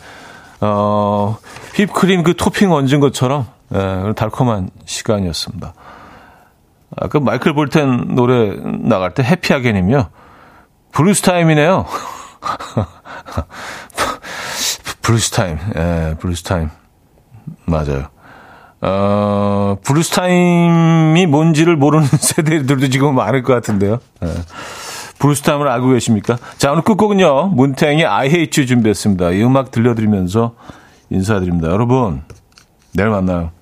[0.60, 1.38] 어,
[1.74, 5.74] 휘프크림 그 토핑 얹은 것처럼, 예, 달콤한 시간이었습니다.
[6.96, 10.08] 아까 그 마이클 볼튼 노래 나갈 때 해피하게님요.
[10.92, 11.86] 블루스 타임이네요.
[15.02, 15.58] 블루스 타임.
[15.76, 16.68] 예, 블루스 타임.
[17.64, 18.08] 맞아요.
[18.82, 23.98] 어, 블루스 타임이 뭔지를 모르는 세대들도 지금 많을 것 같은데요.
[24.24, 24.28] 예.
[25.18, 26.36] 블루스 타임을 알고 계십니까?
[26.58, 27.48] 자, 오늘 끝곡은요.
[27.48, 29.30] 문탱이 I Hate You 준비했습니다.
[29.30, 30.54] 이 음악 들려드리면서
[31.10, 31.68] 인사드립니다.
[31.68, 32.22] 여러분,
[32.92, 33.52] 내일 만나요.